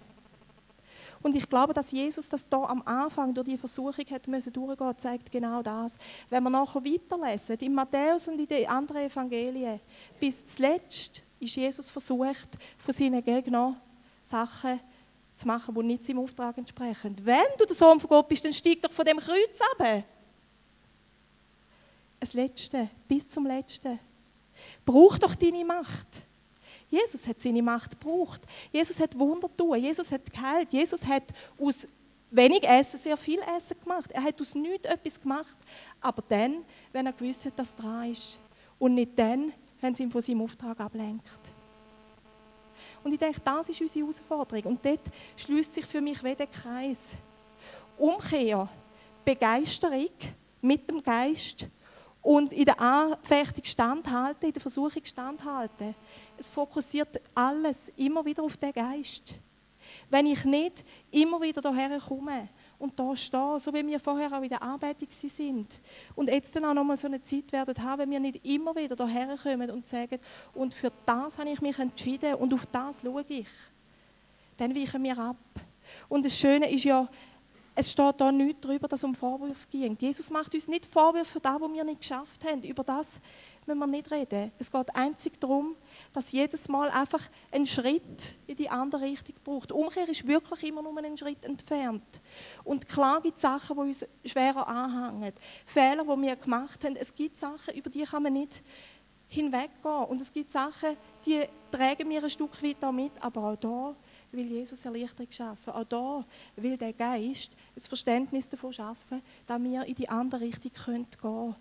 Und 1.22 1.34
ich 1.34 1.48
glaube, 1.48 1.74
dass 1.74 1.92
Jesus 1.92 2.28
das 2.28 2.50
da 2.50 2.66
am 2.66 2.82
Anfang 2.82 3.34
durch 3.34 3.48
die 3.48 3.58
Versuchung 3.58 4.04
hat 4.12 4.28
müssen 4.28 4.52
durchgehen, 4.52 4.98
zeigt 4.98 5.32
genau 5.32 5.62
das. 5.62 5.96
Wenn 6.30 6.44
wir 6.44 6.50
nachher 6.50 6.84
weiterlesen, 6.84 7.56
in 7.60 7.74
Matthäus 7.74 8.28
und 8.28 8.38
in 8.38 8.48
den 8.48 8.68
anderen 8.68 9.04
Evangelien, 9.04 9.80
bis 10.20 10.46
zuletzt 10.46 11.24
ist 11.40 11.56
Jesus 11.56 11.90
versucht, 11.90 12.50
von 12.78 12.94
seinen 12.94 13.24
Gegnern 13.24 13.78
Sachen 14.24 14.82
zu 15.42 15.48
machen, 15.48 15.74
die 15.76 15.84
nicht 15.84 16.06
seinem 16.06 16.20
Auftrag 16.20 16.58
entsprechen. 16.58 17.16
Wenn 17.24 17.46
du 17.58 17.66
der 17.66 17.76
Sohn 17.76 18.00
von 18.00 18.10
Gott 18.10 18.28
bist, 18.28 18.46
dann 18.46 18.54
steig 18.54 18.82
doch 18.82 18.92
von 18.92 19.06
dem 19.06 19.18
Kreuz 19.18 19.60
ab. 19.74 20.04
Das 22.20 22.34
Letzte, 22.34 22.90
bis 23.08 23.28
zum 23.28 23.46
Letzten. 23.46 24.00
Brauch 24.86 25.18
doch 25.18 25.36
deine 25.36 25.66
Macht. 25.66 26.26
Jesus 26.90 27.26
hat 27.26 27.40
seine 27.40 27.64
Macht 27.64 28.00
gebraucht. 28.00 28.42
Jesus 28.72 29.00
hat 29.00 29.18
Wunder 29.18 29.50
tun. 29.56 29.78
Jesus 29.78 30.12
hat 30.12 30.32
geheilt. 30.32 30.72
Jesus 30.72 31.04
hat 31.04 31.24
aus 31.60 31.88
wenig 32.30 32.64
Essen 32.64 33.00
sehr 33.00 33.18
viel 33.18 33.40
Essen 33.58 33.80
gemacht. 33.82 34.12
Er 34.12 34.24
hat 34.24 34.40
aus 34.40 34.54
nichts 34.54 34.86
etwas 34.86 35.20
gemacht. 35.20 35.58
Aber 36.00 36.22
dann, 36.28 36.66
wenn 36.92 37.06
er 37.06 37.14
gewusst 37.14 37.46
hat, 37.46 37.58
dass 37.58 37.70
es 37.70 37.76
dran 37.76 38.12
ist. 38.12 38.40
Und 38.78 38.96
nicht 38.96 39.18
dann, 39.18 39.54
wenn 39.80 39.94
es 39.94 40.00
ihn 40.00 40.12
von 40.12 40.22
seinem 40.22 40.42
Auftrag 40.42 40.80
ablenkt. 40.80 41.54
Und 43.04 43.14
ich 43.14 43.20
denke, 43.20 43.40
das 43.44 43.70
ist 43.70 43.82
unsere 43.82 44.06
Herausforderung. 44.06 44.64
Und 44.74 44.86
dort 44.86 45.02
schließt 45.36 45.74
sich 45.74 45.86
für 45.86 46.02
mich 46.02 46.24
wieder 46.24 46.36
der 46.36 46.48
Kreis. 46.48 47.12
Umkehr, 47.98 48.68
Begeisterung 49.26 50.10
mit 50.62 50.90
dem 50.90 51.02
Geist 51.04 51.70
und 52.22 52.54
in 52.54 52.66
der 52.66 52.80
Anfechtung 52.80 53.64
standhalten, 53.64 54.48
in 54.48 54.54
der 54.54 54.62
Versuchung 54.62 55.04
standhalten. 55.04 55.96
Es 56.38 56.50
fokussiert 56.50 57.22
alles 57.34 57.92
immer 57.96 58.24
wieder 58.24 58.44
auf 58.44 58.58
den 58.58 58.72
Geist. 58.72 59.40
Wenn 60.10 60.28
ich 60.28 60.46
nicht 60.46 60.86
immer 61.10 61.42
wieder 61.42 61.74
hierher 61.74 62.00
komme 62.00 62.50
und 62.82 62.98
da 62.98 63.16
stehe, 63.16 63.60
so 63.60 63.74
wie 63.74 63.86
wir 63.86 64.00
vorher 64.00 64.32
auch 64.34 64.42
in 64.42 64.50
der 64.50 64.62
Arbeit 64.62 64.98
sind 65.12 65.68
und 66.16 66.30
jetzt 66.30 66.56
dann 66.56 66.66
auch 66.66 66.74
nochmal 66.74 66.98
so 66.98 67.08
eine 67.08 67.22
Zeit 67.22 67.52
werden 67.52 67.82
haben, 67.84 68.00
wenn 68.00 68.12
wir 68.12 68.20
nicht 68.20 68.46
immer 68.46 68.76
wieder 68.76 69.08
hierher 69.08 69.38
kommen 69.38 69.70
und 69.70 69.88
sagen, 69.88 70.20
und 70.54 70.74
für 70.74 70.92
das 71.06 71.38
habe 71.38 71.50
ich 71.52 71.62
mich 71.62 71.78
entschieden 71.78 72.36
und 72.36 72.54
auf 72.54 72.66
das 72.66 73.02
schaue 73.02 73.24
ich, 73.28 73.48
dann 74.58 74.76
weichen 74.76 75.04
wir 75.04 75.18
ab. 75.18 75.38
Und 76.10 76.26
das 76.26 76.38
Schöne 76.38 76.72
ist 76.72 76.84
ja, 76.84 77.08
es 77.76 77.92
steht 77.92 78.20
da 78.20 78.32
nichts 78.32 78.62
darüber, 78.62 78.88
dass 78.88 79.00
es 79.00 79.04
um 79.04 79.16
Vorwürfe 79.16 79.68
ging. 79.70 79.98
Jesus 80.00 80.30
macht 80.30 80.54
uns 80.54 80.68
nicht 80.68 80.86
Vorwürfe 80.86 81.34
für 81.34 81.40
das, 81.40 81.62
was 81.62 81.72
wir 81.72 81.84
nicht 81.84 82.02
geschafft 82.02 82.44
haben. 82.46 82.64
Über 82.64 82.84
das 82.84 83.22
müssen 83.66 83.80
wir 83.80 83.88
nicht 83.88 84.12
reden. 84.12 84.52
Es 84.60 84.72
geht 84.72 84.96
einzig 84.96 85.40
darum, 85.40 85.76
dass 86.14 86.32
jedes 86.32 86.68
Mal 86.68 86.90
einfach 86.90 87.22
ein 87.52 87.66
Schritt 87.66 88.38
in 88.48 88.56
die 88.56 88.70
andere 88.70 89.04
Richtung 89.04 89.36
braucht. 89.44 89.72
Umkehr 89.72 90.08
ist 90.10 90.28
wirklich 90.28 90.64
immer 90.64 90.82
nur 90.82 90.98
einen 90.98 91.18
Schritt 91.18 91.46
entfernt. 91.46 92.22
Und 92.64 92.88
klar 92.88 93.22
gibt 93.22 93.38
es 93.38 93.42
Sachen, 93.42 93.76
die 93.76 93.82
uns 93.82 94.06
schwerer 94.26 94.68
anhängen. 94.68 95.34
Fehler, 95.66 96.04
die 96.04 96.22
wir 96.22 96.36
gemacht 96.36 96.84
haben. 96.84 96.96
Es 96.96 97.14
gibt 97.14 97.38
Sachen, 97.38 97.74
über 97.76 97.90
die 97.90 98.04
kann 98.04 98.24
man 98.24 98.34
nicht 98.34 98.62
hinweggehen. 99.28 100.06
Und 100.10 100.22
es 100.22 100.32
gibt 100.32 100.52
Sachen, 100.52 100.98
die 101.26 101.46
tragen 101.72 102.10
wir 102.10 102.24
ein 102.24 102.30
Stück 102.30 102.62
weit 102.62 102.94
mit. 102.94 103.12
Aber 103.22 103.46
auch 103.46 103.56
da 103.56 103.96
will 104.32 104.48
Jesus 104.48 104.84
Erleichterung 104.84 105.32
schaffen. 105.32 105.74
Auch 105.74 105.86
da 105.86 106.26
will 106.58 106.78
der 106.78 106.94
Geist 106.94 107.56
ein 107.76 107.82
Verständnis 107.82 108.50
davon 108.50 108.74
schaffen, 108.74 109.22
dass 109.48 109.62
wir 109.62 109.86
in 109.86 109.96
die 109.96 110.10
andere 110.10 110.42
Richtung 110.42 110.72
gehen 110.74 111.08
können. 111.20 111.56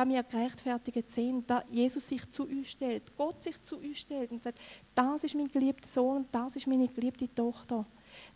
Dass 0.00 0.08
wir 0.08 0.22
gerechtfertigt 0.22 1.10
sind, 1.10 1.50
dass 1.50 1.62
Jesus 1.70 2.08
sich 2.08 2.30
zu 2.30 2.44
uns 2.44 2.68
stellt, 2.68 3.14
Gott 3.18 3.42
sich 3.42 3.62
zu 3.62 3.76
uns 3.76 3.98
stellt 3.98 4.30
und 4.30 4.42
sagt, 4.42 4.58
das 4.94 5.24
ist 5.24 5.34
mein 5.34 5.46
geliebter 5.46 5.86
Sohn 5.86 6.16
und 6.16 6.34
das 6.34 6.56
ist 6.56 6.66
meine 6.66 6.88
geliebte 6.88 7.28
Tochter. 7.34 7.84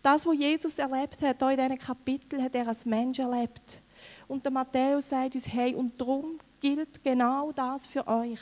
Das, 0.03 0.27
was 0.27 0.37
Jesus 0.37 0.77
erlebt 0.77 1.23
hat, 1.23 1.39
hier 1.39 1.51
in 1.53 1.57
diesem 1.57 1.79
Kapitel, 1.79 2.43
hat 2.43 2.55
er 2.55 2.69
als 2.69 2.85
Mensch 2.85 3.19
erlebt. 3.19 3.81
Und 4.29 4.45
der 4.45 4.53
Matthäus 4.53 5.09
sagt 5.09 5.37
uns, 5.37 5.49
hey, 5.49 5.75
und 5.75 5.99
darum 5.99 6.39
gilt 6.61 7.03
genau 7.03 7.51
das 7.51 7.87
für 7.87 8.07
euch. 8.07 8.41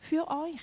Für 0.00 0.26
euch. 0.26 0.60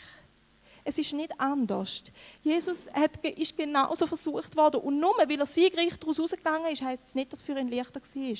Es 0.84 0.98
ist 0.98 1.14
nicht 1.14 1.40
anders. 1.40 2.04
Jesus 2.44 2.80
hat, 2.92 3.26
ist 3.26 3.56
genauso 3.56 4.06
versucht 4.08 4.58
worden. 4.58 4.82
Und 4.82 5.00
nur 5.00 5.18
weil 5.18 5.40
er 5.40 5.46
siegreich 5.46 5.98
daraus 5.98 6.20
rausgegangen 6.20 6.70
ist, 6.70 6.82
heisst 6.82 7.08
es 7.08 7.16
nicht, 7.16 7.32
dass 7.32 7.40
es 7.40 7.46
für 7.46 7.58
ihn 7.58 7.70
leichter 7.70 8.02
war. 8.02 8.36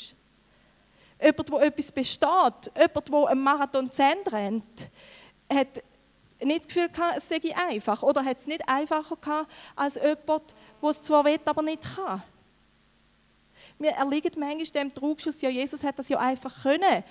Jemand, 1.22 1.50
der 1.50 1.62
etwas 1.62 1.92
besteht, 1.92 2.72
jemand, 2.78 3.10
der 3.10 3.28
einen 3.28 3.42
Marathon 3.42 3.92
zu 3.92 4.04
Ende 4.04 4.32
rennt, 4.32 4.90
hat 5.52 5.84
nicht 6.42 6.66
das 6.66 6.68
Gefühl 6.68 6.90
gehabt, 6.90 7.18
es 7.18 7.30
sei 7.30 7.40
einfach. 7.56 8.04
Oder 8.04 8.24
hat 8.24 8.38
es 8.38 8.48
nicht 8.48 8.68
einfacher 8.68 9.16
gehabt, 9.16 9.52
als 9.76 9.96
jemand, 9.96 10.56
der 10.82 10.90
es 10.90 11.02
zwar 11.02 11.24
will, 11.26 11.40
aber 11.46 11.62
nicht 11.62 11.84
kann. 11.96 12.24
Wir 13.80 13.92
erliegen 13.92 14.32
manchmal 14.38 14.84
dem 14.84 14.94
Trugschuss, 14.94 15.42
ja, 15.42 15.50
Jesus 15.50 15.84
hat 15.84 16.00
das 16.00 16.10
ja 16.10 16.20
einfach 16.20 16.64
können. 16.64 17.04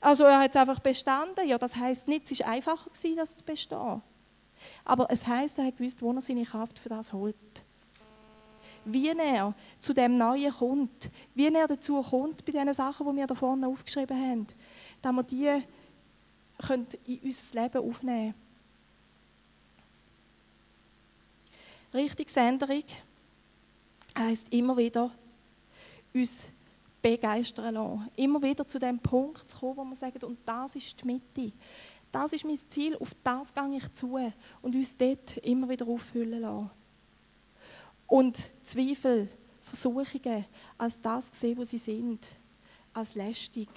Also 0.00 0.24
er 0.24 0.40
hat 0.40 0.50
es 0.50 0.56
einfach 0.56 0.80
bestanden. 0.80 1.46
Ja, 1.46 1.58
das 1.58 1.76
heisst 1.76 2.08
nicht, 2.08 2.30
es 2.30 2.40
war 2.40 2.48
einfacher 2.48 2.90
gewesen, 2.90 3.16
das 3.16 3.36
zu 3.36 3.44
bestehen. 3.44 4.02
Aber 4.84 5.10
es 5.10 5.26
heißt, 5.26 5.58
er 5.58 5.66
hat 5.66 5.76
gewusst, 5.76 6.02
wo 6.02 6.12
er 6.12 6.20
seine 6.20 6.44
Kraft 6.44 6.78
für 6.78 6.88
das 6.88 7.12
holt. 7.12 7.36
Wie 8.90 9.08
er 9.08 9.54
zu 9.80 9.92
dem 9.92 10.16
Neuen 10.16 10.52
kommt, 10.52 11.10
wie 11.34 11.46
er 11.46 11.68
dazu 11.68 12.00
kommt 12.02 12.44
bei 12.44 12.52
diesen 12.52 12.72
Sachen, 12.72 13.06
die 13.06 13.16
wir 13.16 13.26
da 13.26 13.34
vorne 13.34 13.66
aufgeschrieben 13.66 14.16
haben, 14.16 14.46
dass 15.02 15.12
wir 15.12 15.22
die 15.22 15.62
können 16.66 16.86
in 17.06 17.20
unser 17.22 17.62
Leben 17.62 17.88
aufnehmen 17.88 18.34
Richtungsänderung 21.94 22.84
heisst 24.16 24.46
immer 24.52 24.76
wieder, 24.76 25.10
uns 26.12 26.44
begeistern 27.00 27.74
lassen. 27.74 28.08
Immer 28.16 28.42
wieder 28.42 28.66
zu 28.66 28.78
dem 28.78 28.98
Punkt 28.98 29.48
zu 29.48 29.56
kommen, 29.56 29.76
wo 29.76 29.84
wir 29.84 29.96
sagen, 29.96 30.22
und 30.24 30.38
das 30.44 30.74
ist 30.74 31.00
die 31.00 31.06
Mitte 31.06 31.52
das 32.10 32.32
ist 32.32 32.44
mein 32.44 32.56
Ziel, 32.56 32.96
auf 32.96 33.10
das 33.22 33.52
gehe 33.52 33.76
ich 33.76 33.92
zu 33.94 34.18
und 34.62 34.74
uns 34.74 34.96
dort 34.96 35.36
immer 35.38 35.68
wieder 35.68 35.86
auffüllen 35.86 36.40
lassen. 36.40 36.70
Und 38.08 38.50
Zweifel, 38.64 39.28
Versuchungen 39.62 40.46
als 40.78 41.00
das 41.00 41.30
sehen, 41.32 41.58
wo 41.58 41.62
sie 41.62 41.78
sind, 41.78 42.26
als 42.94 43.14
lästig 43.14 43.68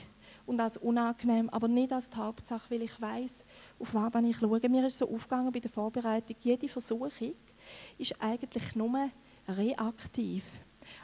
und 0.45 0.59
als 0.59 0.77
unangenehm, 0.77 1.49
aber 1.49 1.67
nicht 1.67 1.91
als 1.91 2.09
die 2.09 2.15
Hauptsache, 2.15 2.71
weil 2.71 2.83
ich 2.83 2.99
weiß, 2.99 3.43
auf 3.77 3.93
was 3.93 4.23
ich 4.23 4.37
schaue. 4.37 4.69
Mir 4.69 4.87
ist 4.87 4.97
so 4.97 5.13
aufgegangen 5.13 5.51
bei 5.51 5.59
der 5.59 5.69
Vorbereitung, 5.69 6.37
jede 6.39 6.69
Versuchung 6.69 7.35
ist 7.97 8.15
eigentlich 8.21 8.73
nur 8.73 9.09
reaktiv. 9.49 10.43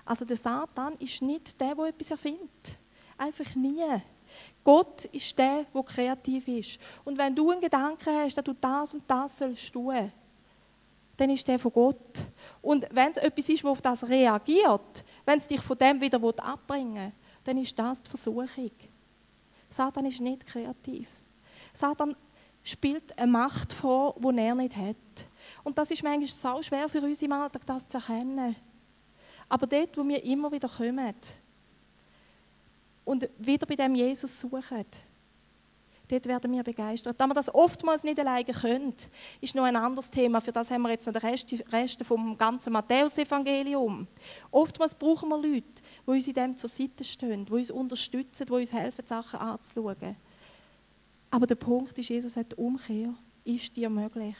Also 0.05 0.23
der 0.23 0.37
Satan 0.37 0.95
ist 0.99 1.21
nicht 1.21 1.59
der, 1.59 1.75
der 1.75 1.85
etwas 1.85 2.11
erfindet. 2.11 2.79
Einfach 3.17 3.55
nie. 3.55 3.83
Gott 4.63 5.05
ist 5.05 5.37
der, 5.37 5.65
der 5.73 5.83
kreativ 5.83 6.47
ist. 6.47 6.79
Und 7.03 7.17
wenn 7.17 7.35
du 7.35 7.51
einen 7.51 7.61
Gedanken 7.61 8.13
hast, 8.15 8.37
dass 8.37 8.43
du 8.43 8.53
das 8.53 8.95
und 8.95 9.03
das 9.05 9.37
sollst 9.37 9.73
tun, 9.73 10.11
dann 11.17 11.29
ist 11.29 11.47
der 11.47 11.59
von 11.59 11.73
Gott. 11.73 12.23
Und 12.61 12.87
wenn 12.91 13.11
es 13.11 13.17
etwas 13.17 13.49
ist, 13.49 13.63
das 13.63 13.69
auf 13.71 13.81
das 13.81 14.07
reagiert, 14.07 15.03
wenn 15.25 15.39
es 15.39 15.47
dich 15.47 15.61
von 15.61 15.77
dem 15.77 15.99
wieder 15.99 16.19
abbringen 16.43 16.95
will, 16.95 17.11
dann 17.43 17.57
ist 17.57 17.77
das 17.77 18.01
die 18.01 18.09
Versuchung. 18.09 18.71
Satan 19.69 20.05
ist 20.05 20.21
nicht 20.21 20.45
kreativ. 20.45 21.09
Satan 21.73 22.15
spielt 22.63 23.17
eine 23.17 23.31
Macht 23.31 23.73
vor, 23.73 24.15
die 24.19 24.37
er 24.37 24.55
nicht 24.55 24.75
hat. 24.75 24.95
Und 25.63 25.77
das 25.77 25.91
ist 25.91 26.03
manchmal 26.03 26.27
so 26.27 26.61
schwer 26.61 26.87
für 26.87 27.01
uns 27.01 27.21
im 27.21 27.31
Alltag, 27.31 27.65
das 27.65 27.87
zu 27.87 27.97
erkennen. 27.97 28.55
Aber 29.49 29.65
dort, 29.65 29.97
wo 29.97 30.07
wir 30.07 30.23
immer 30.23 30.51
wieder 30.51 30.69
kommen, 30.69 31.15
und 33.07 33.29
wieder 33.37 33.65
bei 33.65 33.75
dem 33.75 33.95
Jesus 33.95 34.37
suchen. 34.37 34.85
Dort 36.09 36.25
werden 36.25 36.53
wir 36.53 36.63
begeistert. 36.63 37.19
Da 37.19 37.27
wir 37.27 37.33
das 37.33 37.53
oftmals 37.53 38.03
nicht 38.03 38.19
alleine 38.19 38.45
können, 38.45 38.93
ist 39.41 39.55
noch 39.55 39.63
ein 39.63 39.75
anderes 39.75 40.09
Thema. 40.09 40.39
Für 40.39 40.53
das 40.53 40.71
haben 40.71 40.83
wir 40.83 40.91
jetzt 40.91 41.05
noch 41.05 41.13
den 41.13 41.29
Rest, 41.29 41.53
Rest 41.71 42.05
vom 42.05 42.37
ganzen 42.37 42.71
Matthäus-Evangelium. 42.71 44.07
Oftmals 44.49 44.95
brauchen 44.95 45.27
wir 45.29 45.37
Leute, 45.37 45.81
die 46.05 46.09
uns 46.09 46.27
in 46.27 46.33
dem 46.33 46.55
zur 46.55 46.69
Seite 46.69 47.03
stehen, 47.03 47.45
die 47.45 47.51
uns 47.51 47.71
unterstützen, 47.71 48.45
die 48.45 48.53
uns 48.53 48.71
helfen, 48.71 49.05
Sachen 49.05 49.39
anzuschauen. 49.39 50.15
Aber 51.29 51.45
der 51.45 51.55
Punkt 51.55 51.97
ist, 51.97 52.09
Jesus 52.09 52.33
sagt, 52.33 52.57
Umkehr 52.57 53.13
ist 53.43 53.75
dir 53.75 53.89
möglich, 53.89 54.37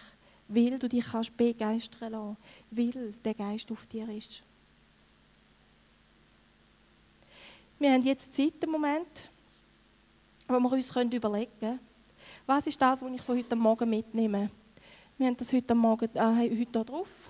weil 0.48 0.80
du 0.80 0.88
dich 0.88 1.06
kannst 1.06 1.36
begeistern 1.36 2.14
lassen, 2.14 2.38
weil 2.72 3.14
der 3.26 3.34
Geist 3.34 3.70
auf 3.72 3.86
dir 3.88 4.08
ist. 4.08 4.42
Wir 7.78 7.92
haben 7.92 8.04
jetzt 8.04 8.34
Zeit 8.34 8.64
im 8.64 8.72
Moment, 8.72 9.30
wo 10.48 10.60
wir 10.60 10.72
uns 10.72 10.96
überlegen 10.96 11.80
was 12.46 12.68
ist 12.68 12.82
das, 12.82 13.02
was 13.02 13.12
ich 13.12 13.22
von 13.22 13.38
heute 13.38 13.56
Morgen 13.56 13.90
mitnehme. 13.90 14.50
Wir 15.18 15.28
haben 15.28 15.38
das 15.38 15.52
heute 15.52 15.76
Morgen 15.76 16.10
äh, 16.14 16.20
heute 16.20 16.56
hier 16.56 16.66
drauf. 16.66 17.30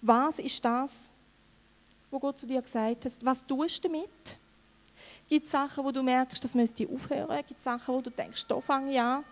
Was 0.00 0.38
ist 0.38 0.64
das, 0.64 1.08
was 2.10 2.20
Gott 2.20 2.38
zu 2.38 2.46
dir 2.46 2.62
gesagt 2.62 3.04
hat? 3.04 3.12
Was 3.22 3.44
tust 3.46 3.84
du 3.84 3.88
damit? 3.88 4.38
Gibt 5.28 5.46
es 5.46 5.52
Sachen, 5.52 5.84
wo 5.84 5.90
du 5.90 6.02
merkst, 6.02 6.42
das 6.42 6.54
müsste 6.54 6.88
aufhören? 6.88 7.44
Gibt 7.46 7.58
es 7.58 7.64
Sachen, 7.64 7.94
wo 7.94 8.00
du 8.00 8.10
denkst, 8.10 8.46
da 8.46 8.60
fange 8.60 8.92
ich 8.92 9.00
an? 9.00 9.24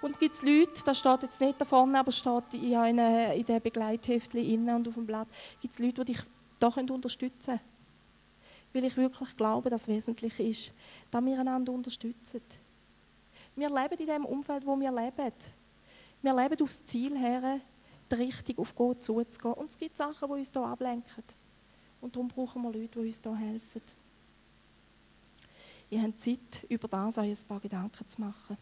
Und 0.00 0.18
gibt 0.18 0.34
es 0.34 0.42
Leute, 0.42 0.82
das 0.84 0.98
steht 0.98 1.22
jetzt 1.22 1.40
nicht 1.40 1.60
da 1.60 1.64
vorne, 1.64 2.00
aber 2.00 2.10
steht 2.10 2.54
in, 2.54 2.74
eine, 2.74 3.34
in 3.36 3.44
den 3.44 3.62
Begleitheftchen 3.62 4.68
und 4.68 4.88
auf 4.88 4.94
dem 4.94 5.06
Blatt, 5.06 5.28
gibt 5.60 5.74
es 5.74 5.78
Leute, 5.78 6.04
die 6.04 6.14
dich 6.14 6.22
da 6.58 6.68
unterstützen 6.68 7.58
können? 7.58 7.71
Weil 8.72 8.84
ich 8.84 8.96
wirklich 8.96 9.36
glaube, 9.36 9.70
dass 9.70 9.82
es 9.82 9.88
wesentlich 9.88 10.38
ist, 10.40 10.74
dass 11.10 11.24
wir 11.24 11.38
einander 11.38 11.72
unterstützen. 11.72 12.42
Wir 13.54 13.68
leben 13.68 13.98
in 13.98 14.06
dem 14.06 14.24
Umfeld, 14.24 14.66
wo 14.66 14.78
wir 14.78 14.90
leben. 14.90 15.32
Wir 16.22 16.34
leben 16.34 16.62
aufs 16.62 16.84
Ziel 16.84 17.16
her, 17.18 17.60
richtig 18.10 18.58
auf 18.58 18.74
Gott 18.74 19.02
zuzugehen. 19.02 19.54
Und 19.54 19.70
es 19.70 19.78
gibt 19.78 19.96
Sachen, 19.96 20.28
die 20.28 20.34
uns 20.34 20.50
hier 20.50 20.62
ablenken. 20.62 21.24
Und 22.00 22.16
darum 22.16 22.28
brauchen 22.28 22.62
wir 22.62 22.72
Leute, 22.72 23.00
die 23.00 23.06
uns 23.06 23.20
hier 23.22 23.36
helfen. 23.36 23.82
Ihr 25.90 26.02
habt 26.02 26.20
Zeit, 26.20 26.66
über 26.68 26.88
das 26.88 27.18
euch 27.18 27.38
ein 27.38 27.46
paar 27.46 27.60
Gedanken 27.60 28.08
zu 28.08 28.20
machen. 28.20 28.56